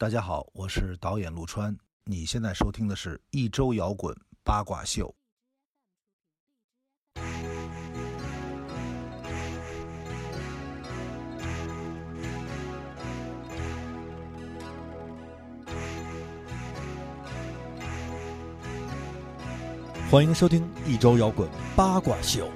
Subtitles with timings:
[0.00, 1.76] 大家好，我是导演陆川。
[2.04, 5.14] 你现在收听的是一周摇滚八卦秀。
[20.10, 21.46] 欢迎收听一周摇滚
[21.76, 22.50] 八卦秀。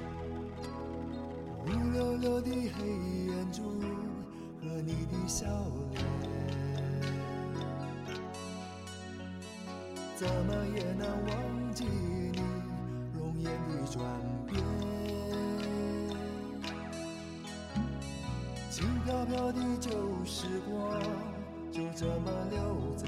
[10.15, 12.39] 怎么也难忘记你
[13.13, 14.01] 容颜的转
[14.47, 14.55] 变。
[18.71, 19.91] 轻飘飘的旧
[20.23, 21.01] 时光
[21.69, 23.05] 就这么溜走，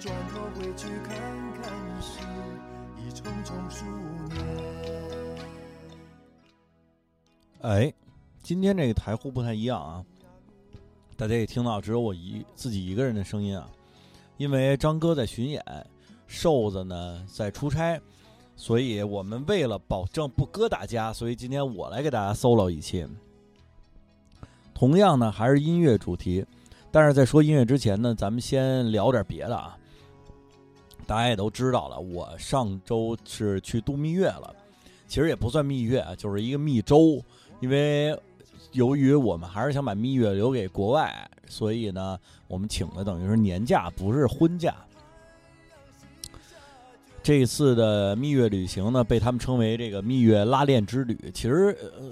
[0.00, 1.16] 转头回去看
[1.60, 1.64] 看
[2.00, 2.20] 时，
[2.96, 3.84] 已匆匆数
[4.32, 4.38] 年。
[7.62, 7.92] 哎，
[8.44, 10.04] 今天这个台呼不太一样啊，
[11.16, 13.66] 大家也听到只有我一自己一个人的声音啊，
[14.36, 15.64] 因为张哥在巡演，
[16.26, 17.98] 瘦子呢在出差，
[18.54, 23.06] 所以我们为了保证不割大家，所以今天我来给大家 solo 一期。
[24.74, 26.44] 同样呢，还是音乐主题，
[26.90, 29.78] 但是在说音乐之前呢，咱们先聊点别的啊。
[31.06, 34.54] 大家也都知道了，我上周是去度蜜月了，
[35.08, 37.22] 其实也不算蜜月啊，就是一个蜜周。
[37.60, 38.14] 因为
[38.76, 44.74] 由于我们还是想把蜜月留给国外，所以呢，我们请的等于是年假，不是婚假。
[47.22, 51.18] 这一次的蜜月旅行呢，被他们称为这个蜜月拉练之旅。
[51.32, 52.10] 其实，呃，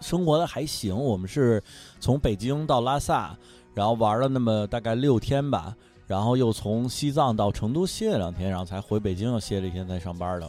[0.00, 0.96] 生活的还行。
[0.96, 1.60] 我们是
[1.98, 3.36] 从北京到拉萨，
[3.74, 5.76] 然后玩了那么大概六天吧，
[6.06, 10.48] 然后又从西藏到成都歇了两天，然后才回北京又歇了一天才上班的。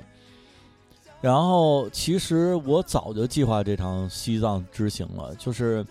[1.26, 5.84] 然后，其实我早就计划这场西藏之行了，就是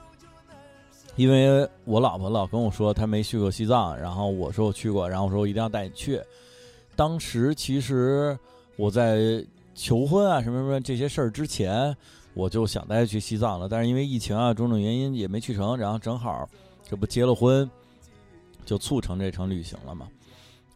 [1.17, 6.23] 因为我老婆老跟我说她没去过西藏，然后我说我去过，然后我说我一定要带你去。
[6.95, 8.39] 当时其实
[8.77, 11.97] 我在求婚啊什么什么这些事儿之前，
[12.35, 16.49] 我就想带她去西藏了，但是因为疫情啊种种原因也没去成，然后正好
[16.89, 17.69] 这不结了婚，
[18.65, 20.07] 就促成这场旅行了嘛。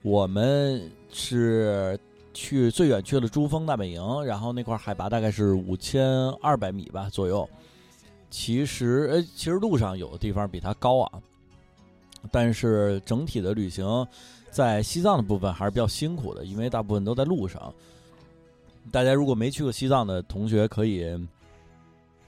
[0.03, 1.97] 我们是。
[2.41, 6.09] 去最远去了珠峰大本营，然后那块海拔大概是五千
[6.41, 7.49] 二百米吧左右。
[8.31, 11.21] 其实，呃，其实路上有的地方比它高啊，
[12.31, 14.07] 但是整体的旅行
[14.53, 17.75] 在西藏的部分还是比较辛苦的，因为大部分都在路上。
[18.93, 21.05] 大家如果没去过西藏的同学，可以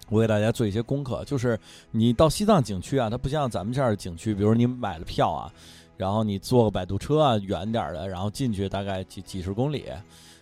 [0.08, 1.56] 我给大家做一些功课，就是
[1.92, 5.54] 你到西藏景区啊，它不像咱们这儿的景区，比如你买了票啊。
[6.00, 9.84] 然后你坐个摆渡车啊，远点的，然后进去大概几几十公里，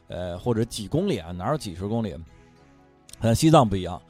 [0.07, 2.15] 呃，或者几公里啊，哪有几十公里？
[3.21, 4.01] 但西藏不一样，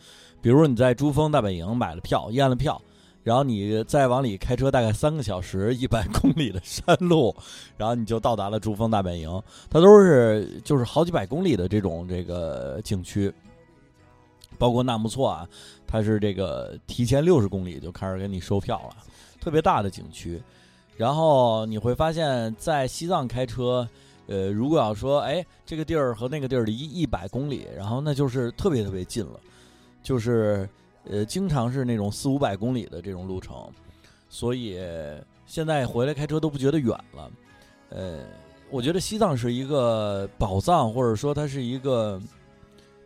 [0.42, 2.78] 比如你在珠峰大本营买了票，验了票，
[3.22, 7.34] 然后你再往里开车大概三个小时，一百公里的山路，
[7.78, 9.42] 然后你就到达了珠峰大本营。
[9.70, 13.32] 它都是就是好几百公里的这种这个景区，
[14.58, 15.48] 包括纳木错啊，
[15.86, 18.96] 它是这个提前六十公里就开始给你收票了，
[19.40, 20.38] 特别大的景区。
[20.98, 23.88] 然后你会发现，在西藏开车，
[24.26, 29.38] 呃，如果要说，哎，这个地儿和那个地儿离一百公里，然后那就是特别特别近了，
[30.02, 30.68] 就是
[31.04, 33.70] 呃，经常是那种四五百公里的这种路程，
[34.28, 34.76] 所以
[35.46, 37.30] 现在回来开车都不觉得远了。
[37.90, 38.18] 呃，
[38.68, 42.20] 我觉得西藏是一个宝藏，或者说它是一个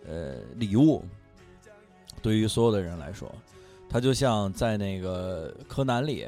[0.09, 1.03] 呃礼物，
[2.23, 3.31] 对于所有的人来说，
[3.87, 6.27] 它就像在那个柯南里，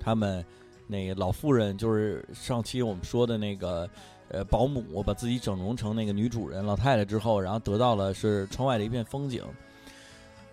[0.00, 0.44] 他们。
[0.90, 3.88] 那个老妇人就是上期我们说的那个，
[4.28, 9.42] 呃，保姆把自己整容成那个女主人老太太之后，然后得到了是窗外的一片风景。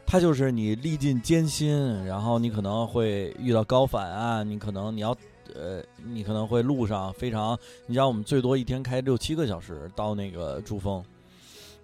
[0.05, 5.09] 它就是你历尽艰辛，然后你可能会遇到高反啊，你可能你要，
[5.53, 11.03] 呃，你可能会路上非常，你知道我们最多一天开六七个小时到那个珠峰，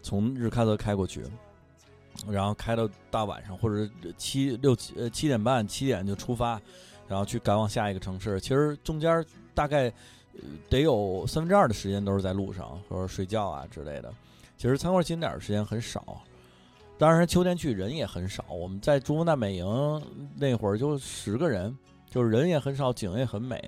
[0.02, 1.22] 从日喀则开过去，
[2.30, 6.62] 然后开到大晚上或者七六七呃七点半七点就出发。
[7.08, 9.24] 然后去赶往下一个城市，其实中间
[9.54, 9.92] 大概
[10.70, 14.12] 得有三分之二的时间都是在路上，或者睡觉啊之类的。
[14.58, 16.24] 其实参观景点的时间很少，
[16.98, 18.46] 当然秋天去人也很少。
[18.50, 20.02] 我们在珠峰大本营
[20.36, 21.78] 那会儿就十个人，
[22.10, 23.62] 就是人也很少，景也很美，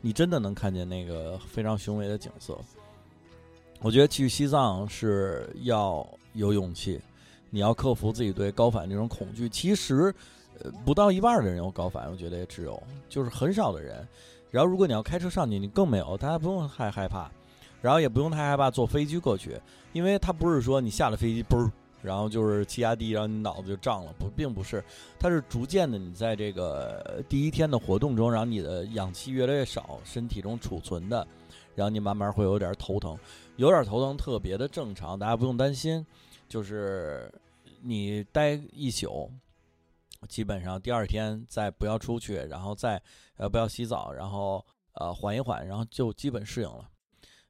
[0.00, 2.56] 你真的能看见那个非常雄伟的景色。
[3.80, 7.00] 我觉得去西藏是要有勇气，
[7.50, 9.48] 你要克服自己对高反这种恐惧。
[9.48, 10.14] 其实。
[10.84, 14.06] 不到一半的人有高反，我觉得也只有，就是很少的人。
[14.50, 17.30] 然后，如果你要开车上去，你更没有，大家不用太害怕，
[17.82, 19.60] 然后也不用太害怕坐飞机过去，
[19.92, 21.70] 因为它不是说你下了飞机嘣儿，
[22.00, 24.14] 然后就是气压低，然后你脑子就胀了。
[24.18, 24.82] 不，并不是，
[25.18, 31.26] 它是逐渐的，你在这个第一天的活动中，然后你的氧气越来越少，身体中储存的，
[31.74, 33.18] 然后你慢慢会有点头疼，
[33.56, 36.06] 有点头疼特别的正常，大家不用担心。
[36.48, 37.28] 就是
[37.82, 39.28] 你待一宿，
[40.26, 43.00] 基本上第二天再不要出去，然后再
[43.36, 44.64] 呃不要洗澡，然后
[44.94, 46.88] 呃缓一缓，然后就基本适应了。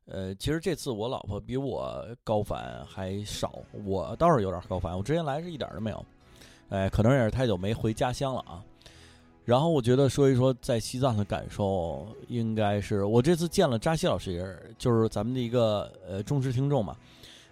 [0.07, 4.97] 呃，其实这次我老婆比我高反还少，我倒是有点高反。
[4.97, 6.05] 我之前来是一点都没有，
[6.69, 8.63] 哎，可能也是太久没回家乡了啊。
[9.45, 16.97] 然后我觉得说一说在西藏的感受，应该是我这次见了扎西老师，就是咱们的一个呃忠实听众嘛。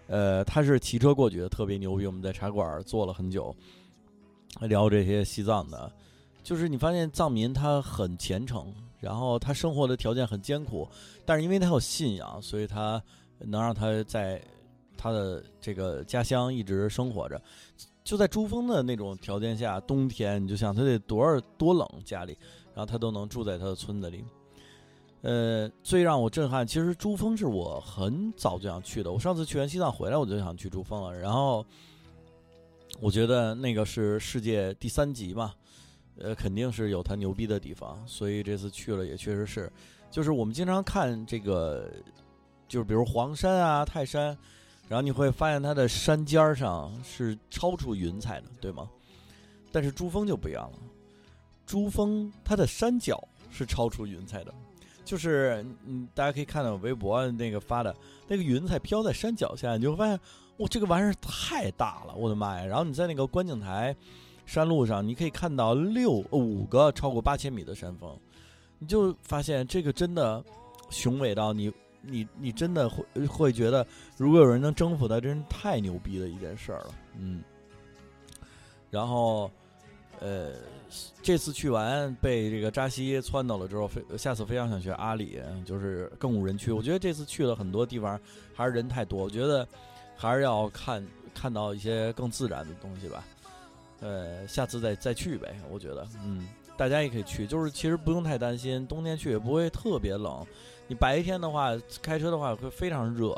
[0.06, 2.06] 呃，他是骑车过去的，特别牛逼。
[2.06, 3.54] 我们在茶馆坐了很久，
[4.60, 5.92] 聊这些西藏的，
[6.42, 8.72] 就是你发现藏民他很虔诚。
[9.00, 10.88] 然后他生活的条件很艰苦，
[11.26, 13.02] 但是因为他有信仰，所以他
[13.38, 14.42] 能让他在
[14.96, 17.38] 他的这个家乡一直生活着。
[18.02, 22.34] 就在珠峰的那种条件下，冬天你就想他得多少多冷家里，
[22.74, 24.24] 然后他都能住在他的村子里。
[25.20, 29.12] 呃，最让我震撼，其实珠峰是我很早就想去的。
[29.12, 31.14] 我上次去完西藏回来，我就想去珠峰了。
[31.14, 31.62] 然后
[33.04, 35.52] 我觉得那个是世界第三级嘛。
[36.16, 39.70] 呃，肯定是有它牛逼的地方，所以这次去了也确实是，
[40.10, 41.86] 就是我们经常看这个，
[42.66, 44.26] 就是比如黄山啊、泰山，
[44.88, 48.88] 然后你会发现它的山尖儿上是超出云彩的，对吗？
[49.70, 50.78] 但是珠峰就不一样了，
[51.66, 54.54] 珠峰它的山脚是超出云彩的，
[55.04, 57.94] 就是嗯，大家可以看到微博那个发的
[58.28, 60.18] 那个云彩飘在山脚下，你就会发现，
[60.58, 62.64] 哇，这个玩意儿太大了，我的妈呀！
[62.64, 63.94] 然后你在那个观景台。
[64.46, 68.14] 山路上，你可以看到六五个超过八千米的山峰，
[68.78, 70.44] 你就发现这个真的
[70.90, 71.72] 雄伟到你
[72.02, 73.86] 你你真的会会觉得，
[74.18, 76.94] 如果有人能征服它，真是太牛逼的一件事儿了。
[77.18, 77.42] 嗯，
[78.90, 79.50] 然后
[80.20, 80.52] 呃，
[81.22, 86.70] 这次去完被这个扎西撺到了之后，非下次非常想去阿里，就是更无人区。
[86.70, 88.20] 我觉得这次去了很多地方，
[88.54, 89.66] 还是人太多，我觉得
[90.16, 93.24] 还是要看看到一些更自然的东西吧。
[94.00, 96.46] 呃，下次再再去呗，我觉得，嗯，
[96.76, 100.44] 大家也可以去，就是其实不用太担心，冬天去也不会特别冷。
[100.86, 101.70] 你白天的话，
[102.02, 103.34] 开车的话会非常热，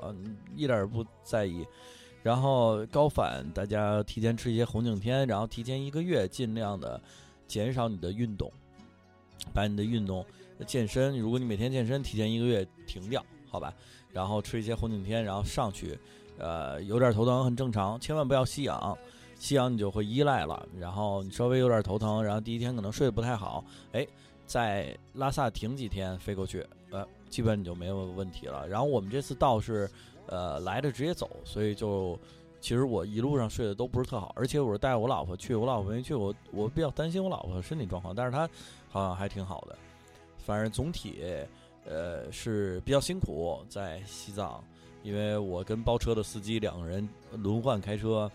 [0.56, 1.64] 一点也不在意。
[2.22, 7.00] 然后高反，大家提前吃一些红景天，然后提前一个月尽量的
[7.46, 8.52] 减少你的运动，
[9.54, 10.26] 把你的运动
[10.66, 13.72] 健身，如果你每天健身，提前一个月停掉，好吧？
[14.12, 15.96] 然后吃一些红景天，然后上去，
[16.38, 18.96] 呃，有点头疼很正常，千万不要吸氧。
[19.38, 23.62] 吸氧你就会依赖了，然后你稍微有点头疼，然后第一天可能睡得不太好，
[23.92, 24.06] 哎，
[24.46, 28.66] 在拉萨停几天飞过去，呃，基本你就没有问题了。
[28.66, 29.86] 然后我们这次到是，
[30.26, 32.18] 呃，来的直接走，所以就
[32.62, 38.48] 其实我一路上睡得都不是特好，而且我是带我老婆去，我老婆没去，我我比较担心我老婆身体状况，但是她
[38.88, 39.76] 好像还挺好的。
[40.38, 41.22] 反正总体，
[41.84, 44.64] 呃，是比较辛苦在西藏，
[45.06, 48.28] 因为我跟包车的司机两个人轮换开车。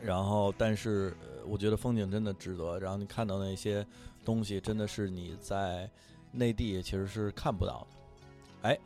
[0.00, 1.14] 然后，但是
[1.46, 2.78] 我觉得风景真的值得。
[2.78, 3.86] 然后你看到那些
[4.24, 5.88] 东西，真的是你在
[6.30, 8.68] 内地其实是看不到的。
[8.68, 8.78] 哎，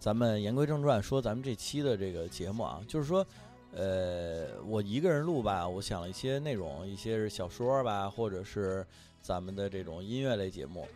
[0.00, 3.24] 咱们言归正传，说咱们这期的这个节目啊，就是说，
[3.72, 8.84] 呃，我一个人录吧，我想了一些内容，一些是小说吧，或者是
[9.20, 10.86] 咱们的这种音乐类节目。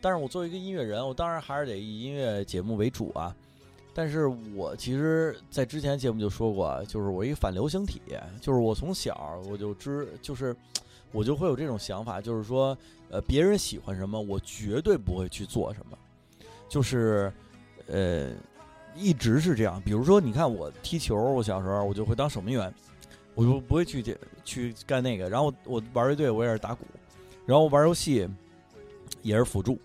[0.00, 3.34] 但是我作为一个音乐人，我当然还是得以音乐节目为主啊。
[3.96, 8.02] 但是我其实，在之前节目就说过，就是我一个反流行体，
[8.40, 10.54] 就是我从小我就知，就是
[11.12, 12.76] 我就会有这种想法，就是说，
[13.08, 15.96] 呃，别人喜欢什么，我绝对不会去做什么，
[16.68, 17.32] 就是，
[17.86, 18.32] 呃，
[18.96, 19.80] 一直是这样。
[19.82, 22.74] 比如说，你看我踢球，我小时候我就会当守门员，
[23.36, 24.02] 我就不会去
[24.44, 25.30] 去干那个。
[25.30, 26.84] 然后我玩乐队，我也是打鼓，
[27.46, 28.28] 然后玩游戏
[29.22, 29.78] 也是辅助，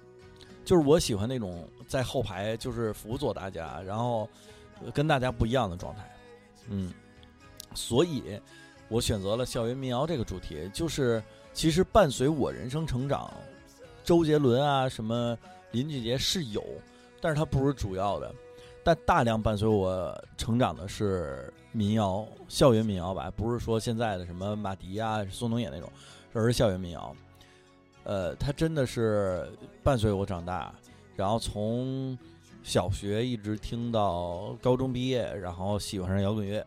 [0.65, 1.63] 就是我喜欢那种。
[1.89, 4.29] 在后排就是辅佐大家，然后
[4.93, 6.07] 跟大家不一样的状态，
[6.67, 6.93] 嗯，
[7.73, 8.39] 所以
[8.89, 13.33] 我选择了校园民谣这个主题，就是其实伴随我人生成长，
[14.03, 15.35] 周杰伦啊什么
[15.71, 16.63] 林俊杰是有，
[17.19, 18.31] 但是他不是主要的，
[18.83, 25.91] 但大量伴随我成长的是民谣，校园民谣吧，不是说现在的什么马迪啊、宋冬野那种，
[26.33, 27.15] 而是校园民谣，
[28.03, 29.51] 呃，他真的是
[29.83, 30.71] 伴随我长大。
[31.19, 32.17] 然后从
[32.63, 36.65] 小学一直听到高中毕业，然后喜欢上摇滚乐。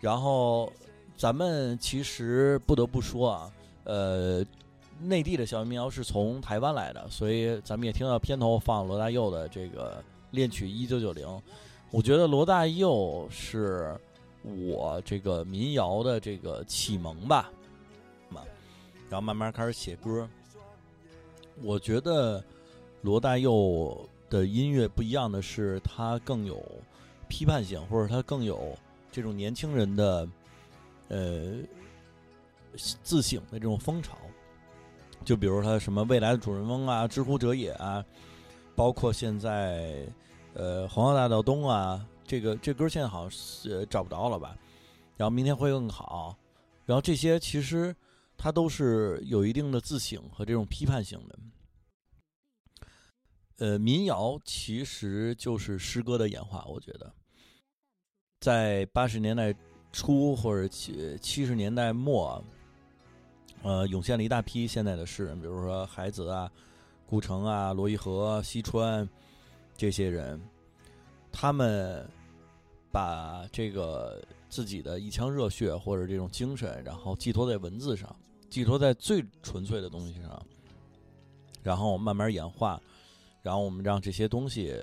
[0.00, 0.72] 然后
[1.16, 3.52] 咱们其实不得不说啊，
[3.84, 4.44] 呃，
[5.00, 10.02] 内地的小民谣是从台湾来的，所以咱们也听到片头放罗大佑的这个
[10.32, 11.24] 恋曲一九九零。
[11.92, 13.96] 我觉得罗大佑是
[14.42, 17.48] 我这个民谣的这个启蒙吧，
[18.28, 18.42] 嘛，
[19.08, 20.28] 然后慢慢开始写歌。
[21.62, 22.42] 我觉得
[23.04, 26.64] 罗大佑的音乐不一样的是，他更有
[27.28, 28.74] 批判性，或者他更有
[29.12, 30.26] 这种年轻人的
[31.08, 31.52] 呃
[33.02, 34.16] 自省的这种风潮。
[35.22, 38.02] 就比如他什么未来的主人翁啊，知乎者也啊，
[38.74, 40.06] 包括现在
[40.54, 44.56] 呃黄河大道东啊，这个这歌现在好像是找不着了吧？
[45.18, 46.34] 然后明天会更好，
[46.86, 47.94] 然后这些其实
[48.34, 51.38] 它都是有一定的自省和这种批判性的。
[53.58, 57.12] 呃，民谣其实就是诗歌的演化，我觉得，
[58.40, 59.54] 在八十年代
[59.92, 62.42] 初或者七七十年代末，
[63.62, 66.50] 呃，涌现了一大批现代的诗人，比如说海子啊、
[67.06, 69.08] 顾城啊、罗一河、西川
[69.76, 70.40] 这些人，
[71.30, 72.04] 他们
[72.90, 78.14] 把这个自己的一腔热血或者这种精神，然后寄托在文字上，
[78.50, 80.44] 寄托在最纯粹的东西上，
[81.62, 82.82] 然后慢慢演化。
[83.44, 84.74] 然后我们让这些东西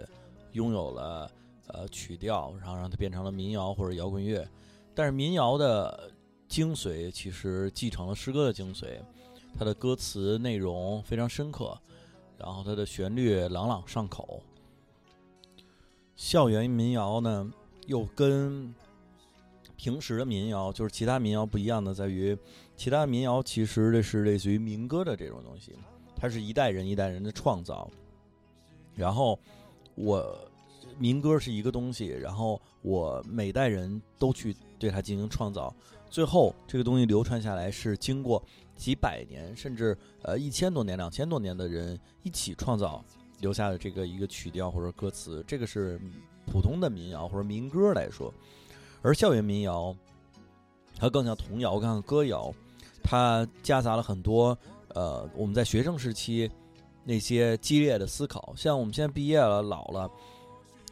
[0.51, 1.31] 拥有了
[1.65, 4.47] 呃曲调，然后让它变成了民谣或者摇滚乐。
[4.93, 6.11] 但是民谣的
[6.47, 8.99] 精髓其实继承了诗歌的精髓，
[9.57, 11.75] 它的歌词内容非常深刻，
[12.37, 14.43] 然后它的旋律朗朗上口。
[16.15, 17.51] 校园民谣呢，
[17.87, 18.71] 又跟
[19.75, 22.37] 平时的民谣就是其他民谣不一样的，在于
[22.77, 25.73] 其他民谣其实这是类似于民歌的这种东西，
[26.15, 27.89] 它是一代人一代人的创造。
[29.01, 29.39] 然后，
[29.95, 30.37] 我
[30.99, 35.73] 民歌是一个东西，然后我每代人都去对它进行创造，
[36.07, 38.43] 最后这个东西流传下来是经过
[38.75, 43.03] 几百年甚至呃一千多年、两千多年的人一起创造
[43.39, 45.99] 留下的这个一个曲调或者歌词，这个是
[46.45, 48.31] 普通的民谣或者民歌来说，
[49.01, 49.95] 而校园民谣
[50.95, 52.53] 它更像童谣，更像歌谣，
[53.01, 54.55] 它夹杂了很多
[54.89, 56.47] 呃我们在学生时期。
[57.11, 60.09] 那些激烈的思考，像我们现在毕业了，老了，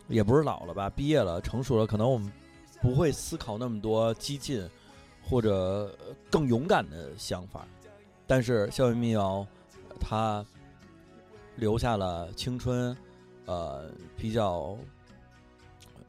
[0.09, 2.29] 也不是老了吧，毕业了，成熟了，可能我们
[2.81, 4.69] 不会思考那么多激进
[5.23, 5.97] 或者
[6.29, 7.65] 更勇敢的想法。
[8.27, 9.47] 但是校园民谣，
[9.97, 10.45] 它
[11.55, 12.93] 留下了青春，
[13.45, 14.75] 呃，比较，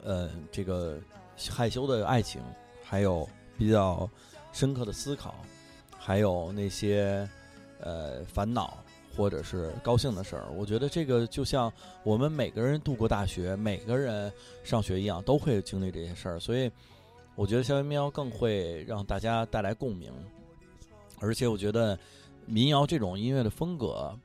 [0.03, 0.99] 呃，这个
[1.49, 2.41] 害羞的爱情，
[2.83, 3.25] 还有
[3.57, 4.09] 比较
[4.51, 5.35] 深刻的思考，
[5.97, 7.25] 还有那些
[7.79, 8.77] 呃烦恼。
[9.15, 11.71] 或者是高兴的事儿，我觉得这个就像
[12.03, 14.31] 我们每个人度过大学、每个人
[14.63, 16.39] 上学一样，都会经历这些事儿。
[16.39, 16.71] 所以，
[17.35, 20.11] 我觉得校园民谣更会让大家带来共鸣。
[21.19, 21.97] 而且，我觉得
[22.45, 24.17] 民谣这种音乐的风格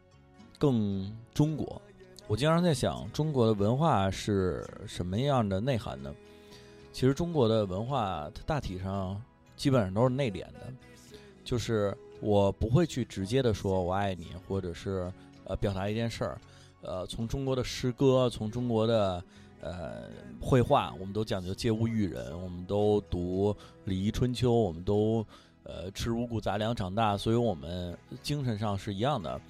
[0.59, 1.81] 更中国。
[2.27, 6.15] 我经常在想，中国的文化是什么样的内涵呢？
[6.93, 9.21] 其实，中国的文化它大体上
[9.57, 10.73] 基本上都是内敛的，
[11.45, 11.97] 就是。
[12.21, 15.13] 我不会去直接的说“我爱你”，或者是
[15.45, 16.41] 呃表达一件事儿。
[16.83, 19.23] 呃，从中国的诗歌，从中国的
[19.61, 23.53] 呃绘画，我们都讲究借物喻人，我们都读
[23.85, 25.25] 《礼仪春秋》，我们都
[25.65, 29.41] 呃吃五谷杂粮长大，所以我们精神上是一样的。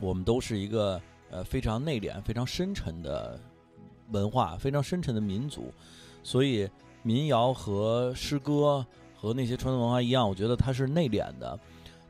[0.00, 1.00] 我们都是一个
[1.30, 3.38] 呃非常内敛、非常深沉的
[4.10, 5.72] 文化，非常深沉的民族。
[6.22, 6.68] 所以
[7.02, 8.86] 民谣和诗歌。
[9.24, 11.58] 和那些传统文化一样，我觉得它是内敛的。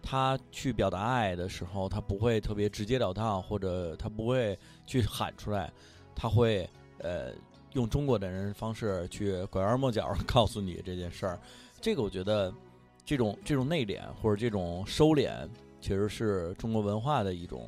[0.03, 5.73] 他去表达爱的时候，他不会特别直截了当，或者他不会去喊出来，
[6.15, 6.69] 他会
[6.99, 7.33] 呃
[7.73, 11.39] 用中国的人方式去拐弯抹角 告诉你这件事儿。
[11.81, 12.53] 这个我觉得，
[13.03, 15.49] 这种这种内敛或者这种收敛，
[15.81, 17.67] 其实是中国文化的一种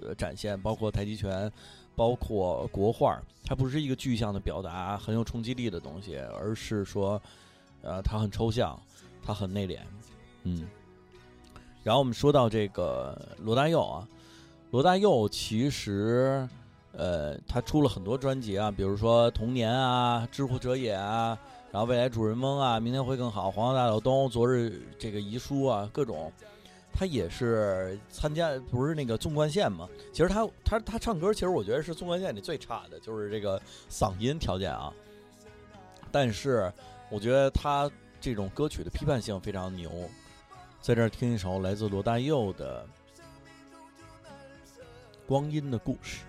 [0.00, 0.58] 呃展现。
[0.58, 1.52] 包括太极拳，
[1.94, 7.20] 包括国画，它不是一个具象的表达，很有冲击力的东西，而是说。
[7.82, 8.78] 呃，他很抽象，
[9.22, 9.78] 他很内敛，
[10.44, 10.66] 嗯。
[11.82, 14.08] 然后我们说到这个罗大佑啊，
[14.72, 16.48] 罗大佑其实，
[16.90, 21.38] 呃，他出了很多专辑啊，比如说《童年》啊，《知乎者也》啊，
[21.70, 26.32] 然后《未来主人翁》啊，《明天会更好》，《黄河大道东》，《昨日这个遗书》啊，各种。
[26.92, 29.88] 他也是参加，不是那个纵贯线嘛？
[30.12, 34.92] 其实他他他唱歌，其实我觉得是纵贯线里最差的，就是这个嗓音条件啊。
[36.10, 36.72] 但是。
[37.08, 39.90] 我觉得他这种歌曲的批判性非常牛，
[40.80, 42.84] 在这儿听一首来自罗大佑的
[45.26, 46.22] 《光阴的故事》。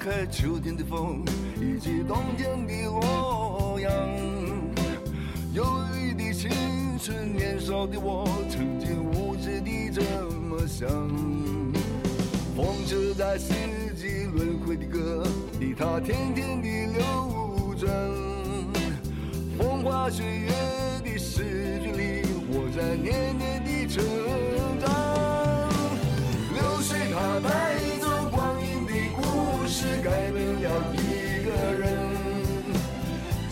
[0.00, 1.22] 开秋天的风，
[1.60, 3.92] 以及冬天的洛阳。
[5.52, 5.62] 忧
[5.94, 6.50] 郁的青
[6.98, 10.00] 春，年少的我，曾经无知地这
[10.40, 10.88] 么想。
[12.56, 13.52] 风车在四
[13.94, 15.22] 季轮回的歌
[15.60, 17.92] 里，它天天地流转。
[19.58, 20.50] 风花雪月
[21.04, 24.02] 的诗句里，我在年年的成
[24.80, 24.88] 长。
[26.54, 27.76] 流水它带，
[30.10, 31.84] 改变了一个人。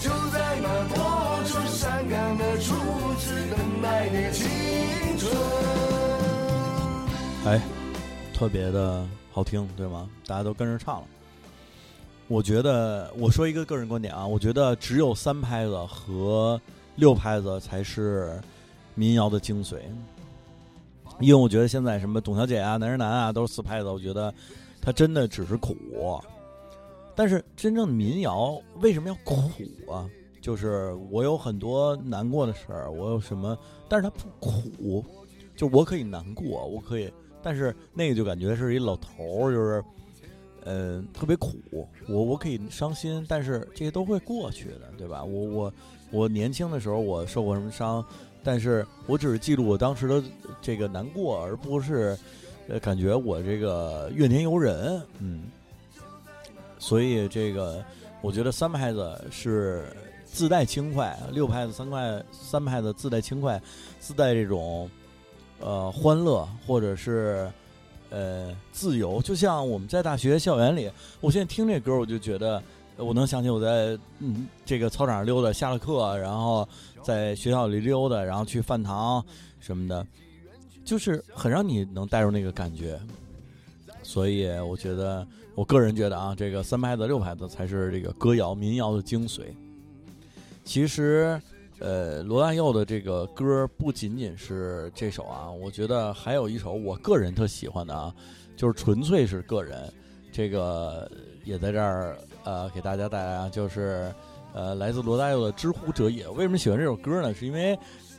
[0.01, 0.99] 就在那多
[1.45, 2.75] 愁善感的初
[3.15, 4.45] 次等待的青
[5.17, 5.33] 春。
[7.47, 7.63] 哎，
[8.35, 10.11] 特别的好听，对吗？
[10.27, 11.07] 大家都跟着唱了。
[12.27, 16.61] 我觉得，我说一个个人观点啊，我觉得只有三拍子和
[16.97, 18.39] 六拍子才是
[18.97, 19.77] 民谣的精髓。
[21.21, 24.35] 因为我觉得现在什么董小姐啊、男人男啊都是四拍子，我觉得
[24.81, 25.77] 它真的只是苦。
[27.19, 29.35] 但是真正的民谣为什么要苦
[29.93, 30.09] 啊？
[30.41, 33.59] 就是我有很多难过的事儿，我有什么，
[33.89, 35.05] 但是它不苦，
[35.57, 39.85] 就我可以难过，我可以，但是那个就感觉是一老头儿，就是，
[40.63, 41.57] 呃，特别苦。
[42.07, 45.25] 我我可以伤心，但是这些都会过去的，对吧？
[45.25, 45.73] 我我
[46.13, 48.03] 我年轻的时候我受过什么伤，
[48.45, 50.23] 但是我只是记录我当时的
[50.63, 52.17] 这个难过，而不是，
[52.69, 55.43] 呃，感觉我这个怨天尤人，嗯。
[56.79, 57.85] 所以这个，
[58.21, 59.85] 我觉得三拍子是
[60.25, 63.61] 自带轻快，六拍子三块三拍子自带轻快，
[63.99, 64.89] 自带这种
[65.61, 67.51] 呃欢乐或者是
[68.11, 69.21] 呃自由。
[69.23, 72.63] 就像我们在大学校园里，我现在听这歌，我就觉得
[72.97, 76.69] 我能想起我在嗯这个操场上溜达，下了课，然后
[77.03, 79.25] 在学校里溜达，然后去饭堂
[79.61, 80.07] 什么的，
[80.85, 82.99] 就是很让你能带入那个感觉。
[84.03, 85.27] 所以我觉得，
[85.59, 89.41] 我个人觉得啊，这个三拍子、六拍子才是这个歌谣、民谣的精髓。
[90.63, 91.37] 其实，
[91.81, 98.15] 呃，罗大佑的这个歌不仅仅是这首啊，我觉得还有一首我个人特喜欢的啊，
[98.57, 99.93] 就是纯粹是个人，
[100.31, 101.11] 这个
[101.43, 104.15] 也在这儿呃给大家带来啊，就是
[104.53, 106.25] 呃来自罗大佑的《知乎者也》。
[106.35, 107.35] 为什么喜欢这首歌呢？
[107.35, 107.77] 是因为。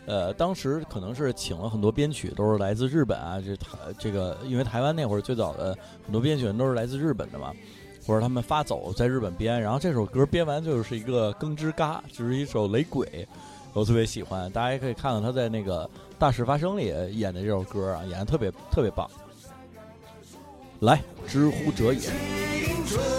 [0.10, 3.39] 呃，当时可能是请了很多编曲，都是来自日本啊。
[3.39, 7.54] 这台这个，因为台湾那会儿最早的很多编曲人都是来自日本的嘛，
[8.08, 9.62] 或者他们发走在日本编。
[9.62, 13.28] 然后这首歌编完就是一个更之嘎，就是一首雷鬼，
[13.74, 14.50] 我特别喜欢。
[14.52, 15.86] 大家也可以看看他在那个
[16.17, 19.08] 《大事发生》里演的这首歌啊，演的特别特别棒。
[20.80, 23.18] 来，知乎者也。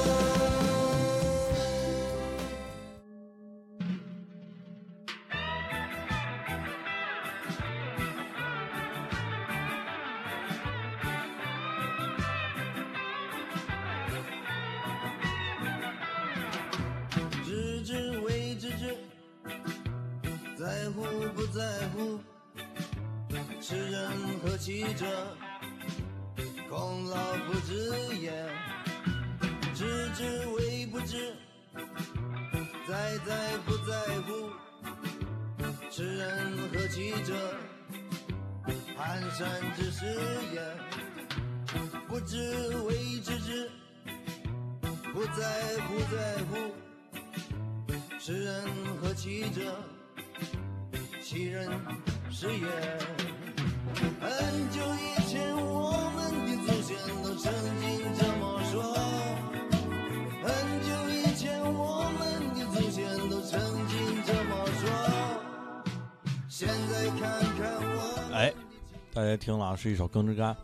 [69.76, 70.54] 是一首《更之干》，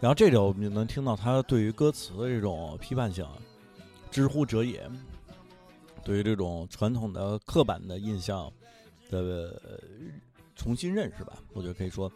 [0.00, 3.26] 然后这里我们就能听到他对于歌词的这种批判性
[4.10, 4.88] ，“知乎者也”。
[6.04, 8.52] 对于这种传统的刻板的印象
[9.08, 9.88] 的
[10.56, 12.10] 重新认识吧，我觉得可以说，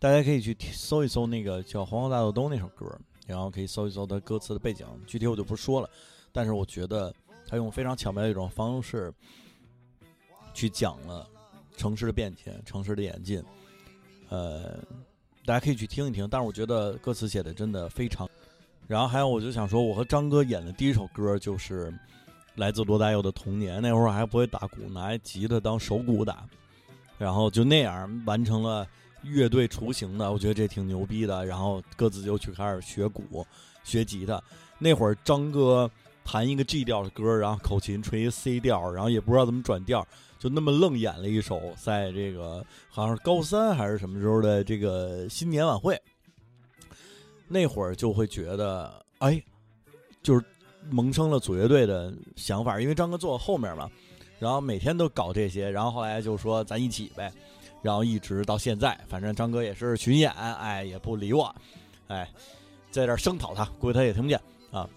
[0.00, 5.88] 大家可以去搜一搜那个叫《黄河大道东》那首歌，然后可以搜一搜它歌词的背景，具体我就不说了。
[6.32, 7.14] 但是我觉得
[7.46, 9.14] 他用非常巧妙的一种方式
[10.52, 11.24] 去讲了
[11.76, 13.40] 城市的变迁、城市的演进。
[14.30, 14.78] 呃，
[15.48, 16.28] 大家可以去听一听。
[16.30, 18.28] 但是我觉得歌词写的真的非常。
[18.86, 21.92] 然后还有，我就想说，我和张哥演的第一首歌就是。
[22.56, 26.44] 来自罗大佑的童年，那会儿还不会打鼓，拿吉他当手鼓打，
[27.16, 28.84] 然后就那样完成了
[29.22, 31.46] 乐队雏形的，我觉得这挺牛逼的。
[31.46, 33.46] 然后各自就去开始学鼓、
[33.84, 34.42] 学吉他。
[34.76, 35.88] 那会儿张哥
[36.30, 40.06] 弹一个 G 调的歌，然后口琴吹一 C 调，然后也不知道怎么转调，
[40.38, 45.98] 就那么愣演了一首，在这个好像是高三还是什么时候的这个新年晚会。
[47.48, 49.42] 那会儿就会觉得，哎，
[50.22, 50.44] 就是。
[50.90, 53.90] 萌生了组乐队的想法，因为张哥坐我后面嘛，
[54.38, 57.30] 然后每天都搞这些，然后后来就说咱一起呗，
[57.82, 61.54] 然后一直到现在，反正张哥也是巡演，哎，也不理我，
[62.06, 62.26] 哎，
[62.90, 64.88] 在这声讨他，估计他也听不见啊。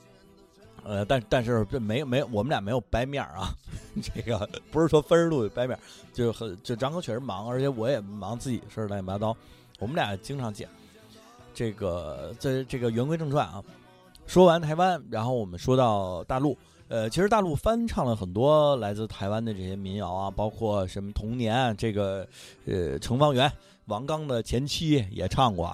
[0.83, 3.53] 呃，但但是这没没我们俩没有掰面儿啊，
[4.01, 5.79] 这个不是说分十度掰面儿，
[6.13, 9.35] 就很就张哥确实忙，而且我也忙自己事儿乱七八糟，
[9.79, 10.67] 我们俩经常见。
[11.53, 13.63] 这个在这个言归正传啊，
[14.25, 16.57] 说完台湾，然后我们说到大陆。
[16.87, 22.27] 呃，其实大陆翻唱了很多来自台湾的这些民谣啊，包括什么《童年》这个，
[22.65, 23.49] 呃，程方圆、
[23.85, 25.73] 王刚的前妻也唱过，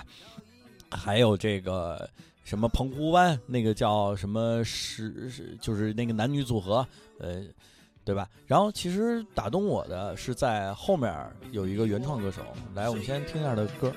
[0.91, 2.07] 还有这个
[2.47, 6.87] 什么澎湖湾那个叫什么是是就是那个男女组合，
[7.19, 7.43] 呃，
[8.05, 8.25] 对吧？
[8.45, 11.13] 然后其实打动我的是在后面
[11.51, 12.41] 有一个原创歌手，
[12.73, 13.91] 来，我们先听一下他的歌。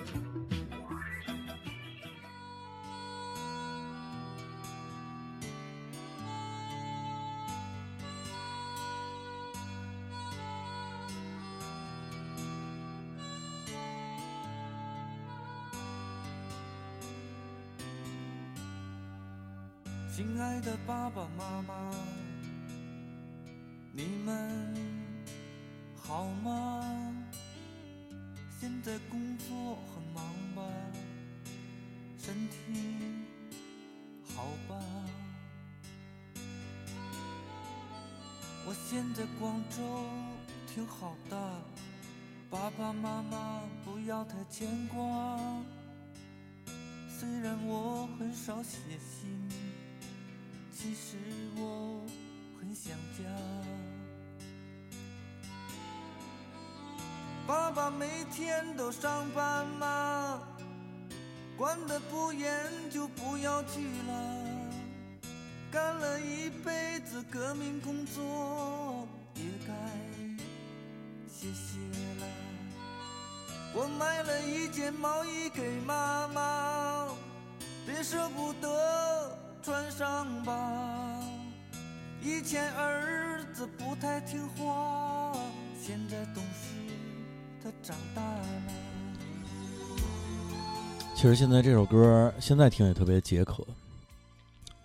[91.31, 93.65] 其实现在这首歌现在听也特别解渴，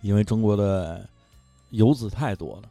[0.00, 1.04] 因为中国的
[1.70, 2.70] 游子太多了。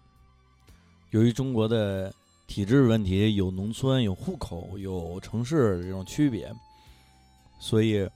[1.10, 2.14] 由于中国的
[2.48, 6.50] 体制问题，有农村、有户口、有城市这种区别，
[7.60, 8.10] 所以。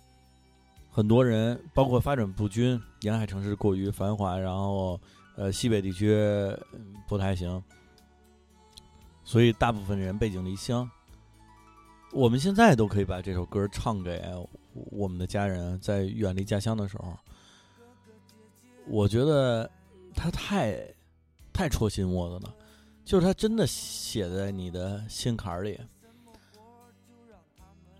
[0.91, 4.99] 很多人，包括发展不均、沿海城市过于繁华，然后
[5.35, 6.17] 呃西北地区
[7.05, 7.61] 不太行，
[9.25, 10.89] 所以大部分人背井离乡。
[12.11, 14.21] 我们现在都可以把这首歌唱给
[14.73, 17.15] 我们的家人，在远离家乡的时候，
[18.87, 19.69] 我觉得
[20.15, 20.75] 他太
[21.53, 22.55] 太戳心窝子了，
[23.05, 25.79] 就是他真的写在你的心坎里。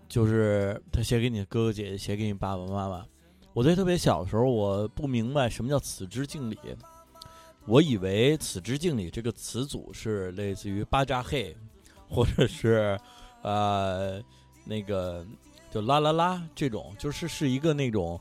[0.08, 3.06] 就是他写给你哥哥姐姐，写给你爸爸妈妈。
[3.52, 6.58] 我在特别小的时候，我不明白什么叫此之敬礼，
[7.64, 11.56] 我以为此之敬礼这个词组是类似于巴扎嘿，
[12.08, 12.98] 或者是
[13.42, 14.22] 呃
[14.64, 15.26] 那个
[15.70, 18.20] 就啦啦啦这种，就是是一个那种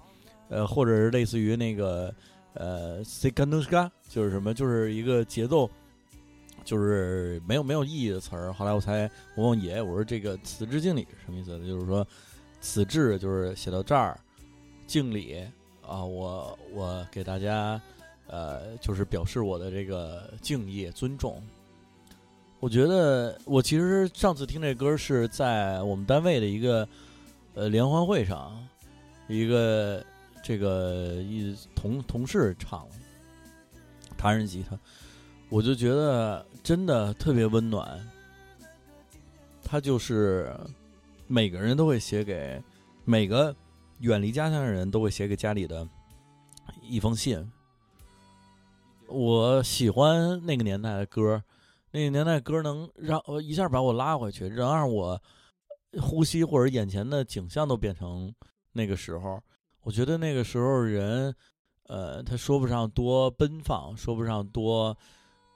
[0.49, 2.13] 呃，或者是类似于那个
[2.53, 5.69] 呃 s i k a n u s k a 就是什么，就是一个节奏。
[6.65, 8.53] 就是没有没有意义的词儿。
[8.53, 11.58] 后来我才我问爷爷，我说这个“此致敬礼”什么意思？
[11.65, 12.05] 就是说
[12.62, 14.19] ，“此致”就是写到这儿
[14.86, 15.43] ，“敬礼”
[15.82, 17.82] 啊，我我给大家
[18.27, 21.41] 呃，就是表示我的这个敬意、尊重。
[22.60, 26.88] 我觉得我其实上次听这歌是在我们单位的一个
[27.54, 28.54] 呃联欢会上，
[29.30, 30.04] 一个
[30.43, 32.95] 这个一同同事唱了，
[34.17, 34.78] 弹人吉他。
[35.48, 38.00] 我就觉得真的特别温暖。
[39.63, 40.54] 他就是
[41.28, 42.62] 每个人都会写给
[43.06, 43.56] 每个
[44.00, 45.88] 远离家乡的人都会写给家里的
[46.82, 47.50] 一封信。
[49.08, 51.41] 我喜欢那个年代的歌，
[51.91, 55.21] 那个年代歌能让我一下把我拉回去，能让我
[55.99, 58.34] 呼吸或者眼前的景象都变成
[58.71, 59.41] 那个时候。
[59.82, 61.34] 我觉得那个时候人，
[61.88, 64.95] 呃，他说不上多奔放，说不上多。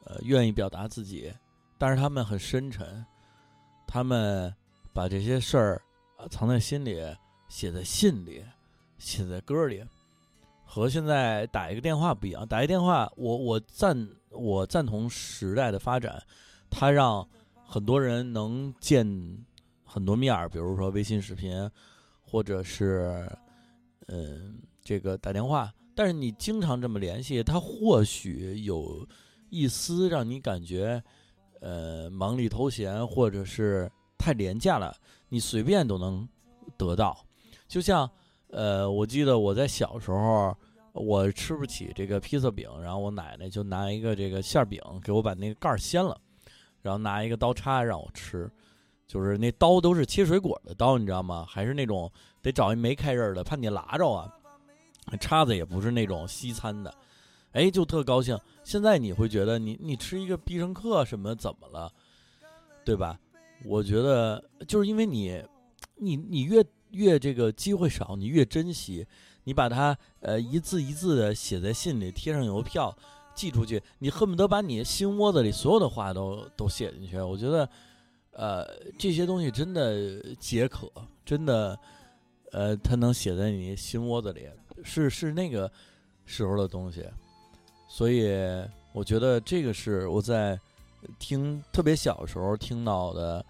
[0.06, 1.34] 呃，愿意表达自己，
[1.78, 3.06] 但是他们很深沉，
[3.88, 4.54] 他们
[4.92, 5.82] 把这些事儿
[6.18, 7.02] 啊藏在心里，
[7.48, 8.44] 写在信里，
[8.98, 9.82] 写在歌里，
[10.66, 12.46] 和现在打一个电话不一样。
[12.46, 13.98] 打一电话，我我赞
[14.34, 16.22] 我赞同时代的发展，
[16.70, 17.28] 它让
[17.66, 19.06] 很多人能见
[19.84, 21.70] 很多面儿，比如说微信视频，
[22.22, 23.30] 或者是
[24.08, 29.08] 嗯，这个打电话但是你经常这么联系，它或许有
[29.50, 31.02] 一丝让你感觉，
[31.62, 34.96] 呃，忙里偷闲，或者是太廉价了，
[35.30, 36.28] 你随便都能
[36.78, 37.24] 得到。
[37.68, 38.10] 就像，
[38.50, 40.58] 呃，我记得我在小时候，
[40.94, 46.16] 我吃不起这个披萨饼，然后我奶奶就拿一个这个馅饼给我把那个盖掀了，
[46.82, 48.50] 然后拿一个刀叉让我吃，
[49.08, 51.46] 就是那刀都是切水果的刀，你知道吗？
[51.50, 52.10] 还是那种
[52.42, 54.32] 得找一没开刃的，怕你拉着啊。
[55.20, 56.94] 叉子也不是那种西餐的，
[57.52, 58.40] 哎，就特高兴。
[58.64, 61.92] 现在你会觉得你你吃一个必胜客什么怎么了，
[62.86, 63.20] 对吧？
[63.66, 65.44] 我觉得就是因为你，
[65.96, 69.06] 你你越越这个机会少，你越珍惜，
[69.44, 72.96] 你把它呃一字一字的写在信里，贴上邮票
[73.36, 77.20] 寄出去，你恨不得把你心窝子里所有的话都都写进去。
[77.20, 77.70] 我觉得，
[78.32, 80.92] 呃，这些东西真的解渴，
[81.26, 81.78] 真的，
[82.52, 84.48] 呃，它能写在你心窝子里。
[84.84, 85.72] 是是那个
[86.26, 87.06] 时候的东西，
[87.88, 88.28] 所以
[88.92, 90.60] 我觉得这个是我在
[91.20, 93.46] 听特别小时候听到的，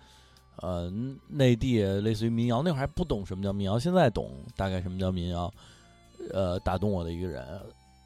[0.58, 0.91] 呃，
[1.29, 5.51] 内地类似于民谣，那会儿还不懂什么叫民谣，现在懂大概什么叫民谣，
[6.32, 7.45] 呃，打动我的一个人。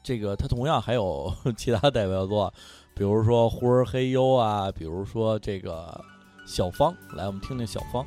[0.02, 2.52] 这个他同样还有 其他代表作，
[2.94, 6.00] 比如说《呼儿嘿呦》啊，比如说这个
[6.46, 8.06] 小芳，来我们听听小芳。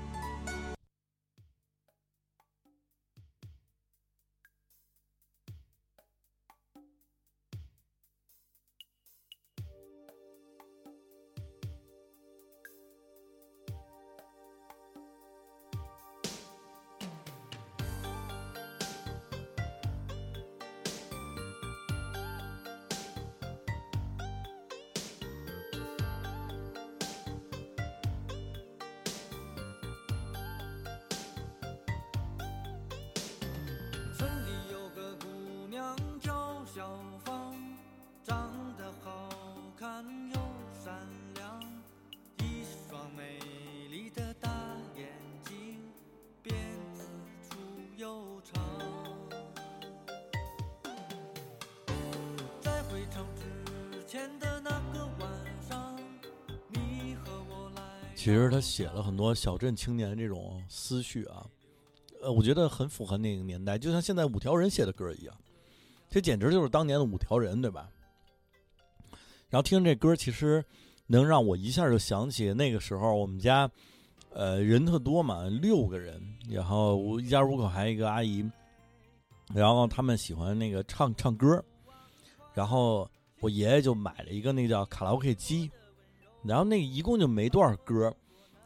[59.21, 61.45] 多小镇青年这种思绪啊，
[62.23, 65.37] 呃，我觉得很符合那个年代，就像现在五条人写的歌一样，
[66.09, 67.87] 这简直就是当年的五条人，对吧？
[69.47, 70.65] 然后听这歌，其实
[71.05, 73.69] 能让我一下就想起那个时候我们家，
[74.31, 78.43] 呃，人特多嘛，六个人，然后我一家五口还有一个阿姨，
[79.53, 81.63] 然后他们喜欢那个唱唱歌，
[82.55, 83.07] 然后
[83.39, 85.69] 我爷爷就买了一个那个叫卡拉 OK 机。
[86.43, 88.11] 然后那一共就没多少歌，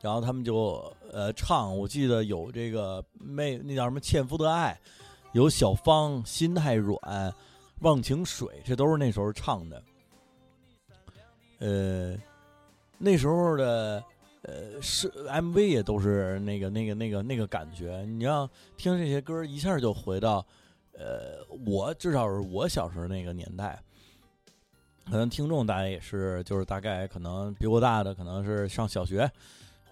[0.05, 4.79] 然后他们就呃唱，我记得有这个妹那叫什么《纤夫的爱》，
[5.33, 6.95] 有小芳《心太软》，
[7.79, 9.83] 《忘情水》，这都是那时候唱的。
[11.57, 12.15] 呃，
[12.99, 14.03] 那时候的
[14.43, 20.45] 呃是 MV 也都是那个那个那个那个感觉，你要听这些歌，一下就回到
[20.93, 23.81] 呃我至少是我小时候那个年代。
[25.05, 29.31] 可能听众大家也是，就是大概可能比我大的，可能是上小学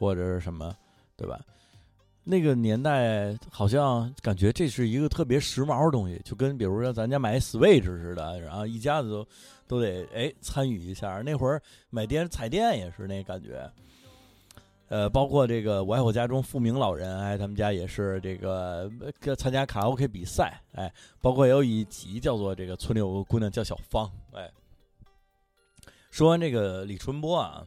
[0.03, 0.75] 或者是什么，
[1.15, 1.39] 对吧？
[2.25, 9.27] 那个年代好像感觉这是一个特别时髦的东西，就跟比如说咱家买 Switch 似的，然后一家子都
[9.67, 11.21] 都得哎参与一下。
[11.21, 13.69] 那会儿买电彩电也是那感觉，
[14.87, 18.89] 呃，包括这个我爱我家中富明老人，哎，他们家也是这个
[19.37, 24.49] 参加卡拉 OK 比赛，哎，包括有一集叫做这个村里有个姑娘叫小芳，哎。
[26.09, 27.65] 说完这个李春波啊，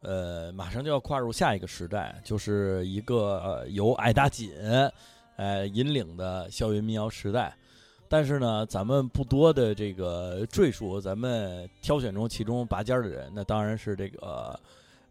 [0.00, 4.52] 呃，马上就要跨入下一个时代，就是一个由艾大锦，
[5.36, 7.52] 呃引领的校园民谣时代。
[8.08, 14.58] 但是呢，咱们不多的这个赘述，咱们挑选中其中拔尖的人，那当然是这个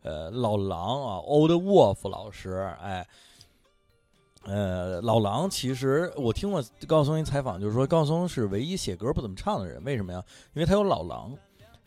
[0.04, 2.74] 呃老狼啊，Old Wolf 老师。
[2.82, 3.06] 哎，
[4.46, 10.24] 呃，老狼其实我听过高松一采访，就是说高松是唯一写歌不怎么唱的人，为什么呀？
[10.54, 11.38] 因为他有老狼。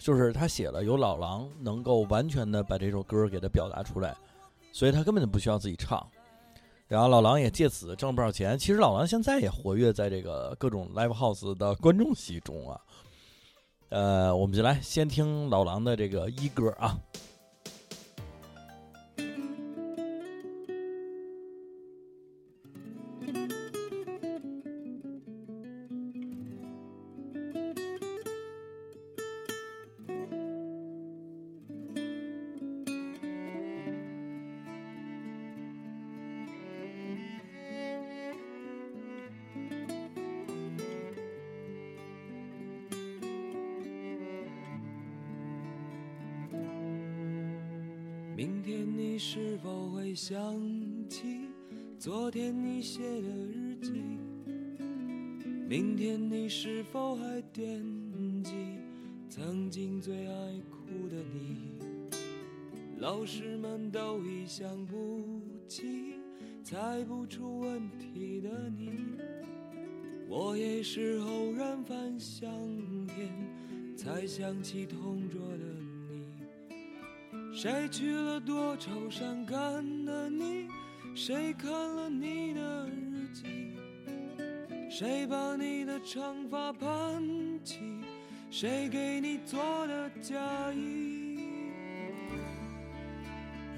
[0.01, 4.17] 就是他写了，有老狼能够完全的把这首歌给他表达出来，
[4.73, 6.05] 所以他根本就不需要自己唱。
[6.89, 8.59] 然后老狼也借此挣了不少钱。
[8.59, 12.81] 其实老狼现在也活跃在这个各种 live house 的观众席中啊。
[13.91, 16.99] 呃，我们就来先听老狼的这个一歌啊。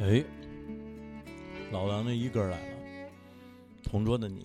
[0.00, 0.24] 哎，
[1.70, 2.78] 老狼的一歌来了，
[3.84, 4.40] 《同桌的你》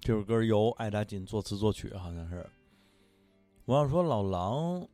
[0.00, 2.44] 这首歌由艾达锦作词作曲，好像是。
[3.66, 4.88] 我想说，老狼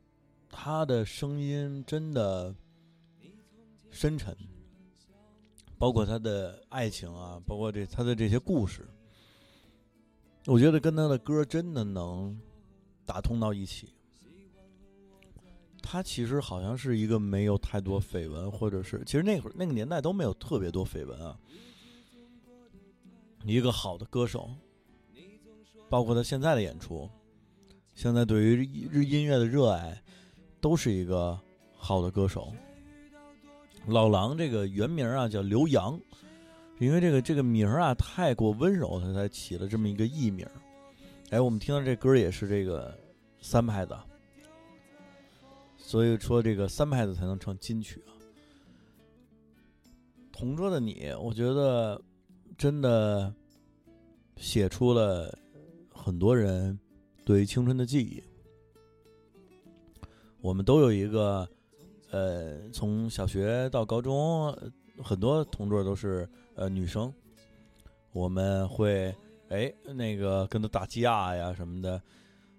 [0.49, 2.53] 他的声音真的
[3.91, 4.35] 深沉，
[5.77, 8.85] 包括他的爱情啊，包括这他的这些故事，
[10.45, 12.39] 我觉得跟他的歌真的能
[13.05, 13.92] 打通到一起。
[15.93, 21.37] 他其实好像是一个没有太多绯闻，或者是其实那会儿那个年代都没有特别多绯闻啊。
[23.45, 24.49] 一个好的歌手，
[25.91, 27.07] 包括他现在的演出，
[27.93, 30.01] 现在对于日音乐的热爱，
[30.59, 31.39] 都是一个
[31.77, 32.51] 好的歌手。
[33.85, 35.99] 老狼这个原名啊叫刘洋，
[36.79, 40.43] 因为这个这个名啊太过温柔，他才起了这么一个艺名。
[41.29, 42.99] 哎，我们听到这歌也是这个
[43.39, 44.03] 三拍的。
[45.85, 48.11] 所以说，这个三拍子才能成金曲啊！
[50.31, 52.01] 同桌的你，我觉得
[52.57, 53.31] 真的
[54.37, 55.37] 写出了
[55.93, 56.79] 很多人
[57.23, 58.23] 对于青春的记忆。
[60.41, 61.47] 我们都有一个，
[62.09, 64.57] 呃，从小学到高中，
[65.03, 67.13] 很多同桌都是呃女生，
[68.13, 69.13] 我们会
[69.49, 72.01] 哎那个跟他打架呀什么的，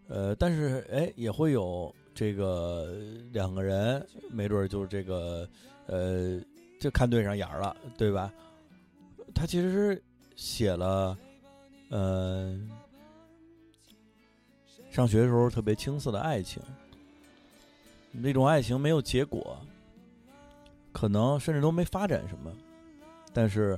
[0.08, 1.92] 呃，但是哎也会有。
[2.14, 2.94] 这个
[3.32, 5.48] 两个人没准就是这个，
[5.86, 6.40] 呃，
[6.78, 8.32] 就看对上眼儿了，对吧？
[9.34, 10.00] 他其实
[10.36, 11.18] 写了，
[11.90, 12.56] 呃，
[14.92, 16.62] 上学的时候特别青涩的爱情，
[18.12, 19.58] 那种爱情没有结果，
[20.92, 22.52] 可能甚至都没发展什么，
[23.32, 23.76] 但是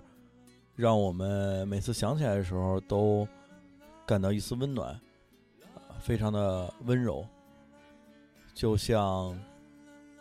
[0.74, 3.26] 让我们每次想起来的时候都
[4.04, 5.00] 感到一丝温暖，
[5.98, 7.26] 非常的温柔。
[8.56, 9.38] 就像，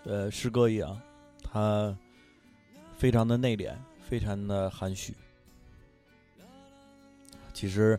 [0.04, 1.02] 呃，诗歌一样，
[1.42, 1.98] 他
[2.98, 5.16] 非常的内敛，非常的含蓄。
[7.54, 7.98] 其实，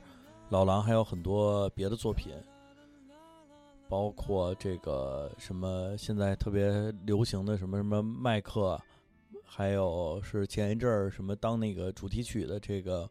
[0.51, 2.35] 老狼还有很多别的作品，
[3.89, 8.79] 包括这个什么现在特别流行的什么什么麦克，
[9.43, 13.09] 还有是前一阵儿什么当那个主题曲的这个，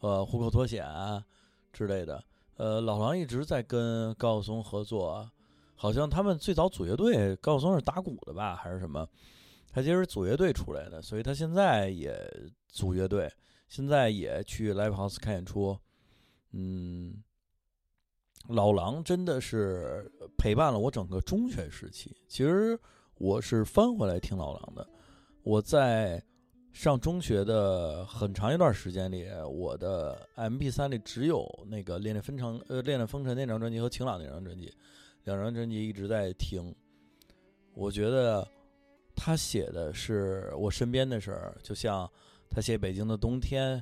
[0.00, 1.24] 呃，虎口脱险啊
[1.72, 2.22] 之类的。
[2.58, 5.26] 呃，老狼一直在跟高晓松合作。
[5.80, 9.08] 好像他们最早组乐队，高晓松是打鼓的吧，还是什么？
[9.72, 12.12] 他其实组乐队出来的，所以他现在也
[12.68, 13.32] 组乐队，
[13.66, 15.74] 现在也去 live house 看演出。
[16.52, 17.24] 嗯，
[18.48, 22.14] 老狼真的是陪伴了我整个中学时期。
[22.28, 22.78] 其实
[23.14, 24.86] 我是翻回来听老狼的。
[25.42, 26.22] 我在
[26.74, 34.70] 上中学的很长一段时间里，我的 M P 三里只有那个《恋恋风尘》呃，《恋恋风尘》那张专辑和《晴朗》那张专辑。
[35.30, 36.74] 两张专辑一直在听，
[37.72, 38.44] 我觉得
[39.14, 42.10] 他写的是我身边的事儿，就像
[42.50, 43.78] 他写《北京的冬天》，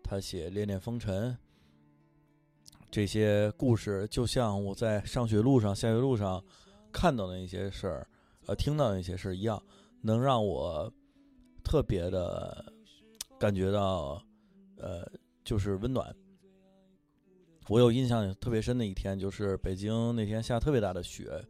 [0.00, 1.32] 他写《恋恋风尘》
[2.88, 6.40] 这些故事，就像我在上学路上、下学路上
[6.92, 8.06] 看到的一些事儿，
[8.46, 9.60] 呃，听到的一些事儿一样，
[10.02, 10.88] 能让我
[11.64, 12.72] 特别的
[13.40, 14.22] 感觉到，
[14.76, 15.04] 呃，
[15.42, 16.14] 就是温暖。
[17.68, 21.42] 我有印象特别深的一天，就是北京那天下特别大的雪，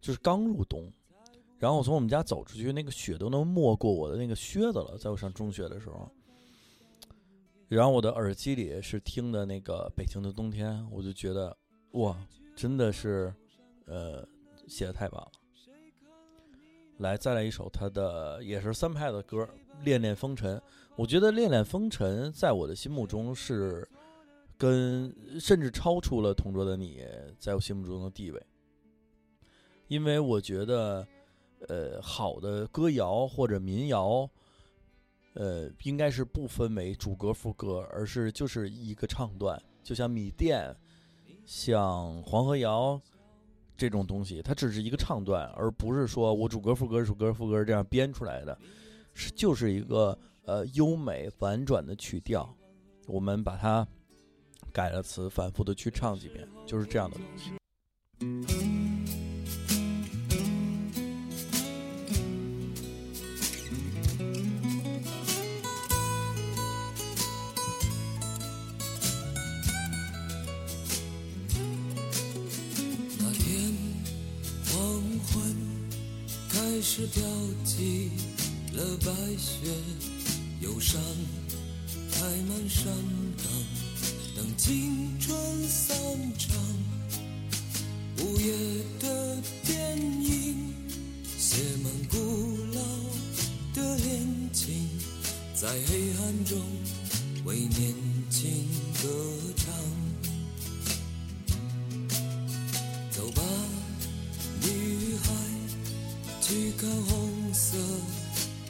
[0.00, 0.92] 就是刚入冬，
[1.58, 4.98] 然后我从我们家走出去，那个雪都能没过我的那个靴子了。
[4.98, 6.08] 在我上中学的时候，
[7.66, 11.56] 然后我的耳机里是听的那个《北京的冬天》，我就觉得
[11.92, 12.14] 哇，
[12.54, 13.32] 真的是，
[13.86, 14.22] 呃，
[14.68, 15.32] 写的太棒了。
[16.98, 19.42] 来，再来一首他的也是三拍的歌，
[19.82, 20.58] 《恋恋风尘》。
[20.94, 23.88] 我觉得《恋恋风尘》在我的心目中是。
[24.56, 27.02] 跟甚至超出了同桌的你
[27.38, 28.46] 在我心目中的地位，
[29.88, 31.06] 因为我觉得，
[31.68, 34.28] 呃，好的歌谣或者民谣，
[35.34, 40.74] 呃，应该是不分为主歌副歌，而是就是一个唱段，就像米店、
[41.44, 43.00] 像黄河谣
[43.76, 48.56] 这种东西，它只是一个唱段，而不是说我主歌副歌主歌副歌这样编出来的，
[49.12, 52.56] 是就是一个呃优美婉转的曲调，
[53.08, 53.86] 我们把它
[54.74, 57.52] 改了词，反复的去唱几遍，就是这样的东西。
[73.20, 73.72] 那天
[74.66, 75.56] 黄昏
[76.50, 77.22] 开始飘
[77.64, 78.10] 起
[78.72, 79.68] 了白雪，
[80.62, 81.00] 忧伤
[82.10, 82.92] 开满山，
[84.66, 85.36] 青春
[85.68, 85.94] 散
[86.38, 86.56] 场。
[88.18, 88.50] 午夜
[88.98, 90.72] 的电影
[91.36, 92.16] 写满古
[92.72, 92.80] 老
[93.74, 94.88] 的恋情，
[95.54, 96.58] 在黑暗中
[97.44, 97.94] 为年
[98.30, 98.66] 轻
[99.02, 99.08] 歌
[99.54, 99.66] 唱。
[103.10, 103.42] 走吧，
[104.62, 105.30] 女孩，
[106.40, 107.76] 去看红色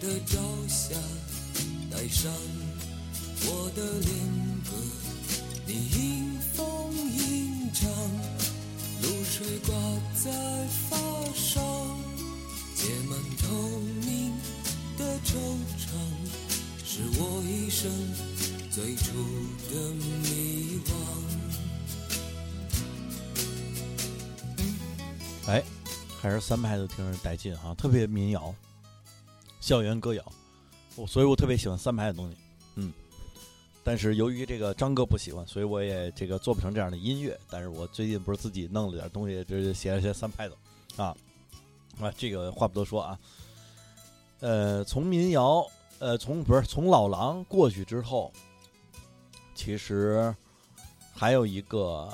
[0.01, 0.97] 的朝霞，
[1.89, 2.33] 带上
[3.47, 4.54] 我的脸，
[5.75, 7.91] 你迎风吟唱，
[9.03, 9.75] 露水挂
[10.15, 10.31] 在
[10.89, 10.97] 发
[11.35, 11.61] 梢，
[12.77, 14.33] 结满透明
[14.97, 15.35] 的惆
[15.77, 15.89] 怅，
[16.85, 17.91] 是我一生
[18.71, 19.15] 最初
[19.69, 20.93] 的迷惘。
[25.49, 25.61] 哎，
[26.21, 28.55] 还是三排的听着带劲哈，特别民谣，
[29.61, 30.25] 校园歌谣，
[30.95, 32.37] 我所以我特别喜欢三排的东西，
[32.77, 32.93] 嗯。
[33.85, 37.39] 但是由于这个张哥不喜欢，所以我也这个做不成这样的音乐。
[37.51, 40.57] 但是我最近不是自己弄了点东西，就是写了些三拍的，
[40.97, 41.15] 啊
[42.01, 43.19] 啊，这个话不多说啊。
[44.41, 45.67] 呃，从民谣，
[45.99, 48.33] 呃，从不是从老狼过去之后，
[49.55, 50.35] 其实
[51.13, 52.11] 还有一个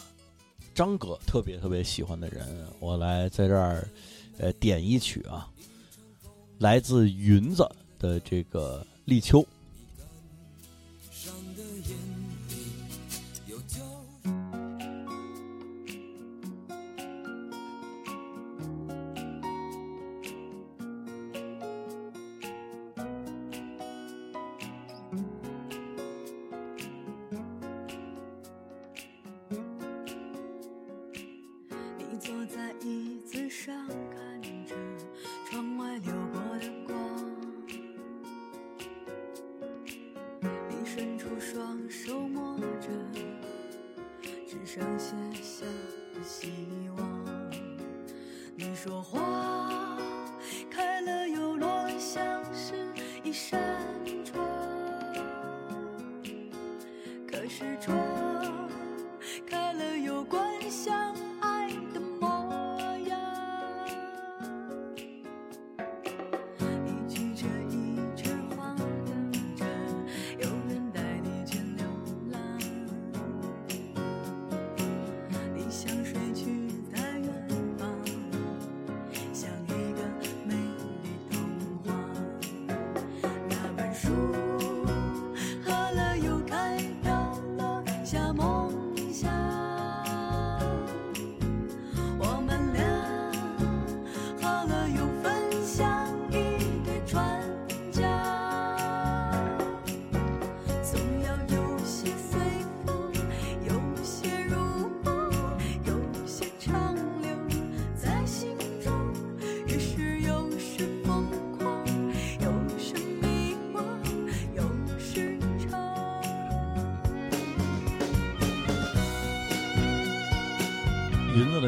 [0.75, 3.89] 张哥特别特别喜欢的人，我来在这儿
[4.39, 5.49] 呃点一曲啊，
[6.59, 9.47] 来自云子的这个立秋。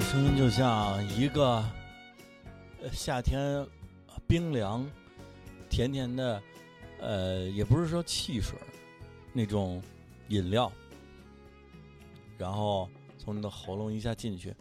[0.02, 1.64] 声音就像一个
[2.92, 3.66] 夏天
[4.26, 4.86] 冰凉、
[5.70, 6.42] 甜甜的，
[7.00, 8.58] 呃，也不是说汽水
[9.32, 9.82] 那种
[10.28, 10.70] 饮料，
[12.36, 14.54] 然后从你的喉咙一下进去，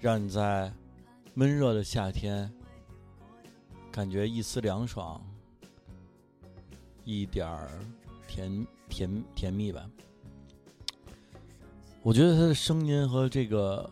[0.00, 0.72] 让你在
[1.34, 2.50] 闷热的夏天
[3.90, 5.22] 感觉一丝凉爽，
[7.04, 7.68] 一点儿
[8.26, 9.86] 甜甜甜蜜吧。
[12.02, 13.88] 我觉得他的声音和这个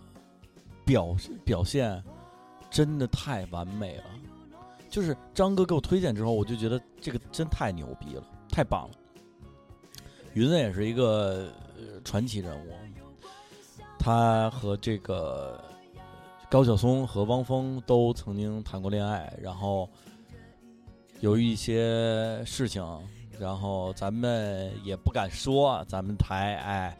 [0.84, 2.02] 表表现
[2.68, 4.04] 真的太完美了。
[4.88, 8.94] 就是张哥给我推荐之后，我就觉得这个真太牛逼了，太棒了。
[10.34, 11.48] 云子也是一个、
[12.04, 12.72] 传奇人物，
[13.96, 15.62] 他和这个
[16.50, 19.88] 高晓松和汪峰都曾经谈过恋爱，然后
[21.20, 22.84] 由于一些事情，
[23.38, 26.98] 然后咱们也不敢说，咱们台哎。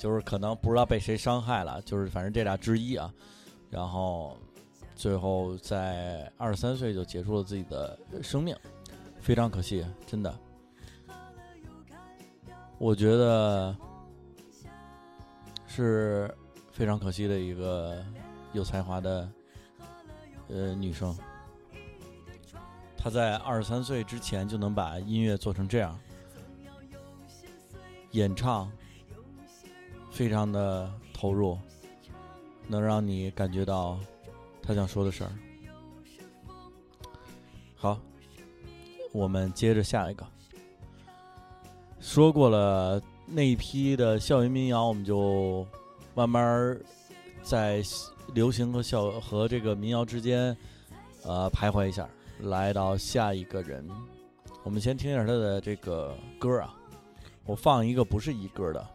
[0.00, 3.12] 就是可能不知道被谁伤害了，就是反正这俩之一啊，
[3.68, 4.34] 然后
[4.96, 8.56] 最后在二十三岁就结束了自己的生命。
[9.20, 10.34] 非常可惜，真的。
[12.78, 13.76] 我觉得
[15.66, 16.34] 是
[16.72, 18.02] 非常可惜的一个
[18.54, 19.30] 有才华的
[20.48, 21.14] 呃女生。
[22.96, 26.00] 她在二十三岁之前就能把音乐做成这样，
[28.12, 28.72] 演唱
[30.20, 31.56] 非常的投入，
[32.68, 33.98] 能让你感觉到
[34.62, 35.32] 他想说的事儿。
[37.74, 37.98] 好，
[39.12, 40.26] 我们接着下一个。
[42.00, 45.66] 说过了那一批的校园民谣，我们就
[46.14, 46.78] 慢慢
[47.42, 47.82] 在
[48.34, 50.54] 流行和校和这个民谣之间，
[51.22, 52.06] 呃，徘徊一下，
[52.40, 53.88] 来到下一个人。
[54.64, 56.74] 我们先听一下他的这个歌啊，
[57.46, 58.86] 我放一个不是一歌的。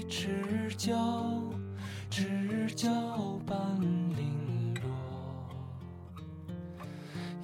[0.00, 0.96] 地之角，
[2.08, 3.80] 知交半
[4.16, 4.82] 零落。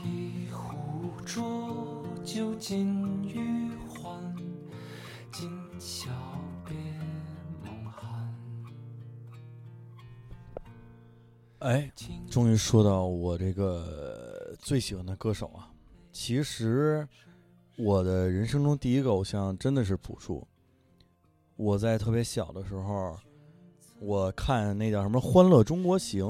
[0.02, 4.34] 一壶浊酒尽余欢，
[5.30, 6.08] 今宵
[6.64, 6.74] 别
[7.62, 8.34] 梦寒。
[11.58, 11.92] 哎，
[12.30, 15.70] 终于说到我这个最喜欢的歌手啊！
[16.10, 17.06] 其实
[17.76, 20.46] 我的人生中第一个偶像真的是朴树。
[21.56, 23.16] 我在特别小的时候，
[23.98, 26.24] 我看那叫什么《欢乐中国行》，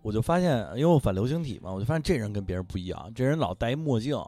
[0.00, 4.18] 我就发现，因为我反流行体嘛，我就发现这人跟别人不一样，这人老戴墨镜，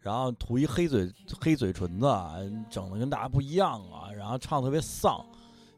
[0.00, 1.08] 然后涂一黑嘴
[1.40, 2.06] 黑嘴唇子，
[2.68, 5.24] 整的跟大家不一样啊，然后唱得特别丧，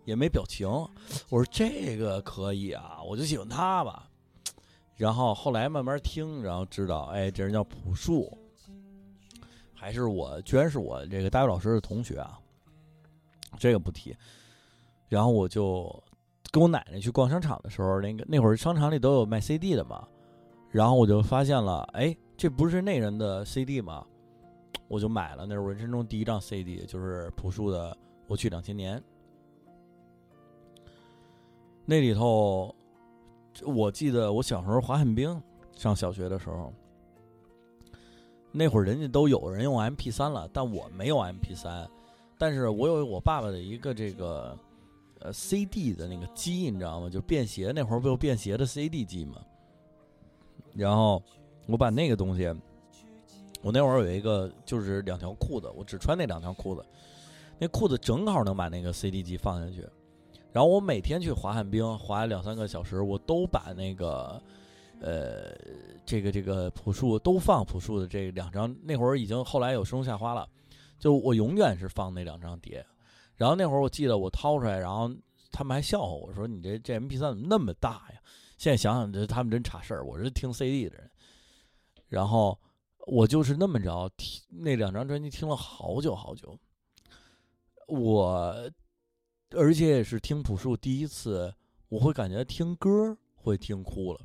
[0.07, 0.67] 也没表情。
[1.29, 4.09] 我说这个可以啊，我就喜欢他吧。
[4.95, 8.39] 然后后来慢慢听，然后知道，哎，这人叫朴树，
[9.75, 12.41] 还是我，居然是我这个大学老师的同学啊。
[13.57, 14.17] 这个不提。
[15.09, 16.03] 然后我就
[16.51, 20.07] 跟我奶奶去逛商场的时候，那个那会儿商场里都有卖 CD 的嘛，
[20.71, 24.05] 然后我就发现了，哎，这不是那人的 CD 吗？
[24.89, 27.93] 我就买了，那是我人生中第一张 CD，就是朴树的
[28.29, 28.99] 《我去两千年》。
[31.85, 32.75] 那里头，
[33.65, 35.41] 我记得我小时候滑旱冰，
[35.73, 36.73] 上小学的时候，
[38.51, 41.89] 那会儿人家都有人用 MP 三了，但我没有 MP 三，
[42.39, 44.59] 但是我有我爸爸的一个这个
[45.21, 47.09] 呃 CD 的那个机，你知道吗？
[47.09, 49.37] 就便携，那会儿不有便携的 CD 机吗？
[50.75, 51.23] 然后
[51.67, 52.47] 我把那个东西，
[53.63, 56.85] 我那会儿有一个就是两条裤子，我只穿那两条裤子，
[57.59, 59.87] 那裤子正好能把那个 CD 机放下去。
[60.53, 64.41] 然后我每天去滑旱冰，滑两三个小时，我都把那个，
[65.01, 65.55] 呃，
[66.05, 68.75] 这个这个朴树都放朴树的这两张。
[68.83, 70.49] 那会儿已经后来有《生如夏花》了，
[70.99, 72.85] 就我永远是放那两张碟。
[73.37, 75.11] 然后那会儿我记得我掏出来，然后
[75.51, 78.21] 他们还笑话我说：“你这这 MP 三怎么那么大呀？”
[78.59, 80.05] 现在想想，这他们真差事儿。
[80.05, 81.11] 我是听 CD 的人，
[82.09, 82.59] 然后
[83.07, 86.59] 我就是那么着听那两张专辑，听了好久好久。
[87.89, 88.71] 我。
[89.53, 91.55] 而且也是听朴树第一次，
[91.89, 94.21] 我会感觉听歌会听哭了。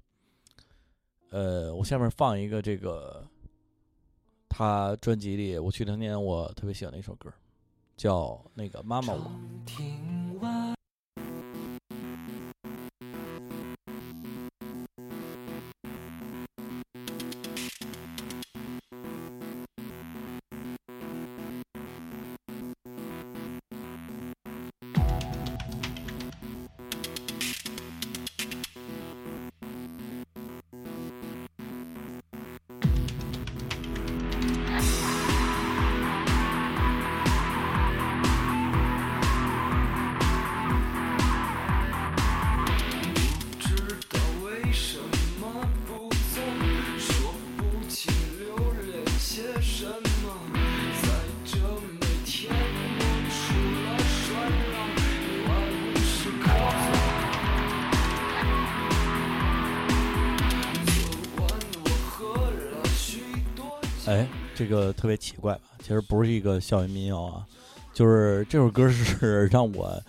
[1.29, 3.29] 呃，我下面放一个这个，
[4.53, 7.31] 他专辑里我去年年我特别喜欢的一首歌，
[7.95, 9.31] 叫那个妈妈我。
[64.71, 65.61] 个特别奇怪吧？
[65.83, 67.45] 其实不是一个校园民谣啊，
[67.93, 70.01] 就是这首歌是让我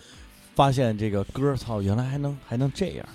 [0.55, 3.07] 发现这个歌，操，原来还能还能这样。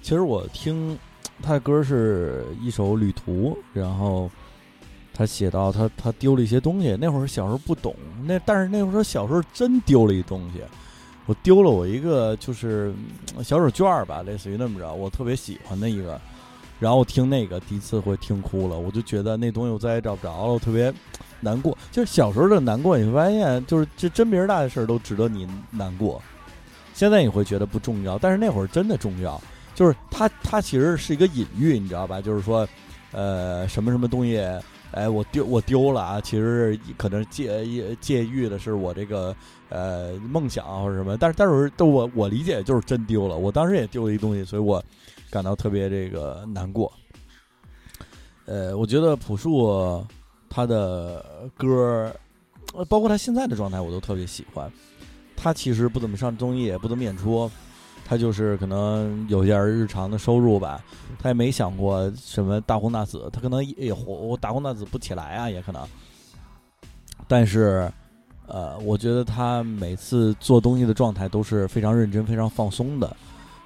[0.00, 0.98] 其实我听
[1.42, 4.30] 他的歌是一首旅途，然后
[5.12, 6.96] 他写到他他丢了一些东西。
[7.00, 10.60] 那会儿小时候不懂，那但是那会儿小时候真丢了一东西，
[11.26, 12.94] 我丢了我一个就是
[13.42, 16.20] 小手绢儿吧，类似于那么着，我特别喜欢的一个。
[16.80, 20.92] 然后我听那个第一次会听哭了，我就觉得那东西我再也找不着了，我特别
[21.40, 21.76] 难过。
[21.90, 26.20] 就是小时候的难过，你会发现，就是这真名大的事儿都值得你难过。
[26.92, 29.40] 现在你会觉得不重要，但是那会儿真的重要。
[29.74, 32.20] 就是它，它其实是一个隐喻，你知道吧？
[32.20, 32.66] 就是说，
[33.10, 34.40] 呃，什么什么东西，
[34.92, 39.34] 哎，我丢我丢了啊，其实可能借借喻的是我这个
[39.70, 44.80] 呃梦想或者什么，但是但是我我理解就是真丢了，我当时也丢了一东西，所以我
[45.34, 46.92] 感到特别这个难过。
[48.46, 50.06] 呃，我觉得朴树
[50.48, 52.14] 他的歌，
[52.88, 54.70] 包括他现在的状态，我都特别喜欢。
[55.36, 57.50] 他其实不怎么上综艺，也不怎么演出，
[58.04, 60.80] 他就是可能有点日常的收入吧。
[61.18, 65.84] 他也没想过什么大红大紫，他可能也火大红大紫不起来啊，也可能。
[67.26, 67.90] 但是，
[68.46, 73.16] 呃，我觉得他每次做东西的状态都是非常认真、非常放松的。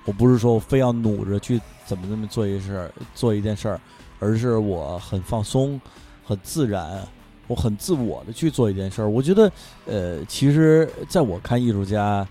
[0.09, 3.79] 我不是说我非要努着去怎么怎么做一事儿、做一件事儿，
[4.19, 5.79] 而是我很放松、
[6.25, 7.07] 很自然，
[7.47, 9.09] 我很自我的去做一件事儿。
[9.11, 9.53] 我觉得，
[9.85, 12.27] 呃，其实在我看艺术家，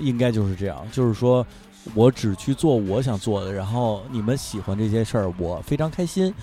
[0.00, 1.46] 应该就是这样，就是说
[1.94, 6.34] 我只去做我想做的，然后你们喜欢这些事儿，我非常开心。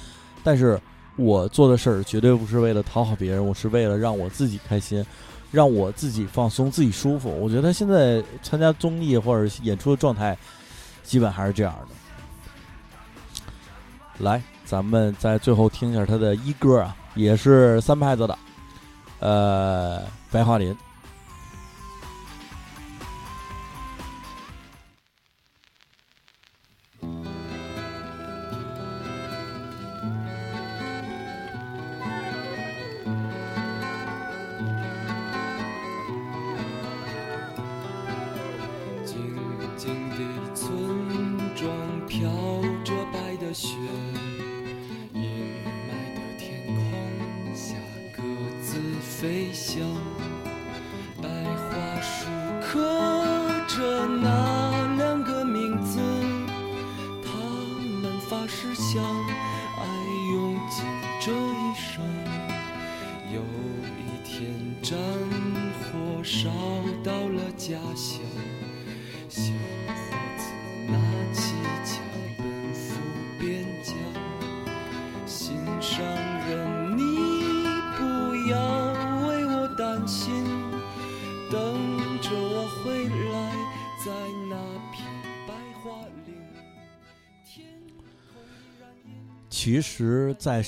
[0.42, 0.80] 但是
[1.18, 5.06] 我做的事儿绝对不是为了讨好别人，我是为了让我自己开心，
[5.52, 7.30] 让我自己放松、自己舒服。
[7.30, 10.38] 我觉得现在参加综艺或者演出的状态，
[11.04, 11.96] 基本还是这样的。
[14.24, 18.38] 来，咱们在最后听一下他的一歌啊，也是三拍子的，
[19.20, 20.76] 呃，白桦林。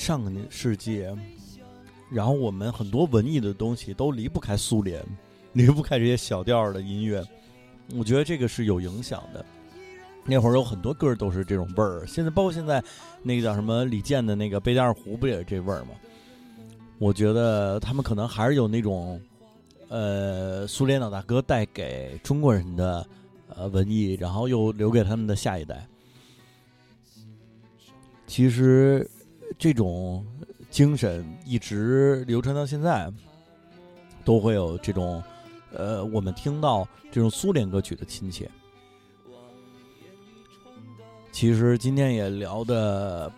[0.03, 1.07] 上个世纪，
[2.11, 5.01] 然后我们很多文艺的东西都离不开苏联，
[5.53, 7.23] 离不开这些小调的音乐。
[7.95, 9.45] 我觉得这个是有影响的。
[10.25, 12.83] 那会儿有很多歌都是这种味儿，现在包括现在
[13.21, 15.91] 那个叫什么李健的那个《贝加尔湖》，不也是这味儿吗？
[16.99, 19.21] 我觉得他们可能还是有那种，
[19.87, 23.07] 呃，苏联老大哥带给中国人的
[23.55, 25.87] 呃文艺，然后又留给他们的下一代。
[28.25, 29.09] 其实
[29.57, 30.25] 这种
[30.69, 33.11] 精神一直流传到现在，
[34.25, 35.23] 都会有这种
[35.71, 38.49] 呃，我们听到这种苏联歌曲的亲切。
[41.31, 43.31] 其实今天也聊的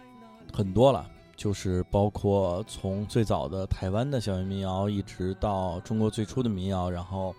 [0.53, 7.35] 很多了，就是包括从最早的台湾的校园民谣，一直到中国最初的民谣，然后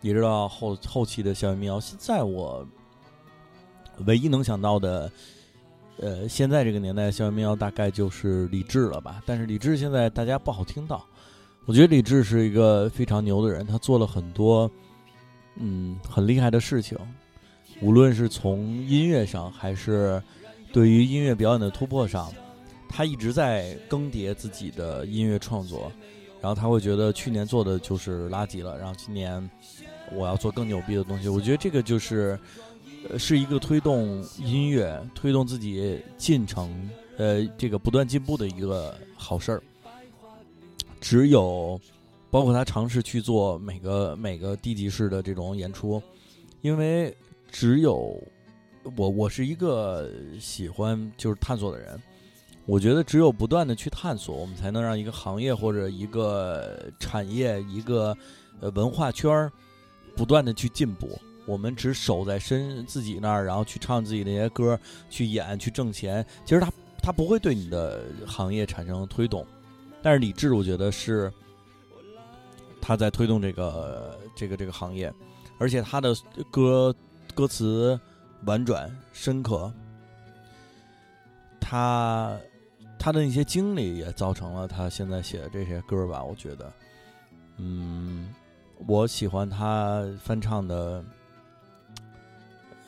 [0.00, 1.78] 一直到后后期的校园民谣。
[1.78, 2.66] 现在我
[4.06, 5.10] 唯一能想到的。
[6.00, 9.20] 呃，现在这个年代，校园民谣大概就是李志了吧？
[9.26, 11.04] 但是李志现在大家不好听到。
[11.64, 14.70] 我觉得李志是一个非常牛的人，他做了很多
[15.56, 16.96] 嗯很厉害的事情，
[17.80, 20.22] 无论是从音乐上，还是
[20.72, 22.32] 对于音乐表演的突破上，
[22.88, 25.90] 他一直在更迭自己的音乐创作。
[26.40, 29.50] 然后他会觉得去年做的就是垃圾了，然后今年
[30.12, 31.28] 我要做更牛逼的东西。
[31.28, 32.38] 我觉得这个就是。
[33.08, 39.62] 呃，是一个推动音乐、推动自己进程，呃，这个不断进步的一个好事儿。
[41.00, 41.80] 只有
[42.30, 46.02] 包括他尝试去做每个每个低级市的这种演出，
[46.60, 47.16] 因为
[47.50, 48.20] 只有
[48.96, 52.02] 我，我是一个喜欢就是探索的人，
[52.66, 58.14] 我觉得只有不断的去探索，我们才能让一个行业或者一个产业、一个
[58.60, 59.52] 呃文化圈儿
[60.16, 61.18] 不断的去进步。
[61.48, 64.78] 我们只守在身自己那儿，然后去唱自己那些歌，
[65.08, 66.24] 去演，去挣钱。
[66.44, 66.70] 其实他
[67.02, 69.46] 他不会对你的行业产生推动，
[70.02, 71.32] 但是李志，我觉得是
[72.82, 75.10] 他在推动这个这个这个行业，
[75.58, 76.14] 而且他的
[76.50, 76.94] 歌
[77.34, 77.98] 歌词
[78.44, 79.72] 婉转深刻，
[81.58, 82.38] 他
[82.98, 86.22] 他的那些经历也造成了他现在写的这些歌吧。
[86.22, 86.70] 我觉得，
[87.56, 88.28] 嗯，
[88.86, 91.02] 我喜欢他翻唱的。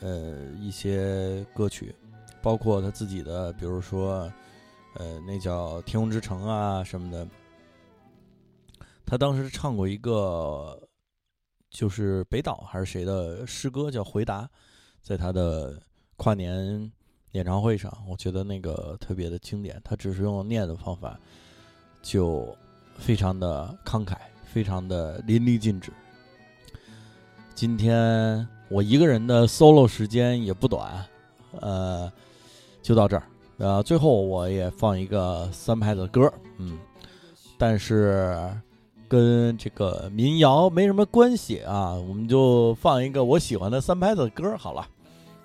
[0.00, 1.94] 呃，一些歌曲，
[2.40, 4.32] 包括他自己的，比如说，
[4.94, 7.28] 呃，那叫《天空之城》啊什么的。
[9.04, 10.88] 他当时唱过一个，
[11.68, 14.44] 就是北岛还是谁的诗歌，叫《回答》，
[15.02, 15.78] 在他的
[16.16, 16.90] 跨年
[17.32, 19.78] 演唱会上，我觉得那个特别的经典。
[19.84, 21.20] 他只是用念的方法，
[22.00, 22.56] 就
[22.96, 25.92] 非常的慷慨，非常的淋漓尽致。
[27.54, 28.48] 今天。
[28.70, 31.04] 我一个人的 solo 时间也不短，
[31.60, 32.10] 呃，
[32.80, 33.22] 就到这儿。
[33.58, 36.78] 呃，最后我也放一个三拍的歌，嗯，
[37.58, 38.38] 但是
[39.08, 44.86] 跟这个民谣没什么关系啊，我们就放一个我喜欢的三拍的歌好了。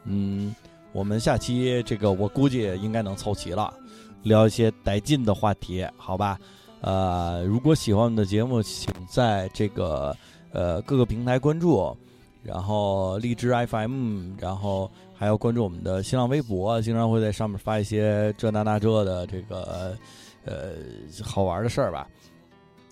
[0.04, 0.56] 嗯，
[0.94, 3.74] 我们下期这个我估计应该能凑齐了，
[4.22, 6.40] 聊一些带劲的话题，好吧？
[6.82, 10.16] 呃，如果喜欢我们的节目，请在这个
[10.52, 11.98] 呃各个平台关注。
[12.46, 19.98] 然后荔枝 FM，然后还要关注我们的新浪微博，经常会在上面发一些这那那这的这个
[20.46, 20.74] 呃
[21.24, 22.08] 好玩的事儿吧。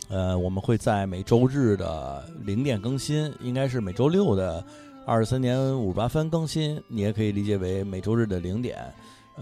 [0.09, 4.65] 呃，我们会在每周日的零点更新，应该是每周六的
[5.05, 8.77] 二十三点五十八分更新，你也可以理解为每周日的零点。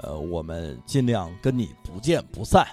[0.02, 2.66] 呃，我们尽量跟你不见不散。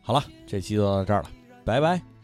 [0.00, 1.30] 好了，这期就到这儿了，
[1.64, 2.17] 拜拜。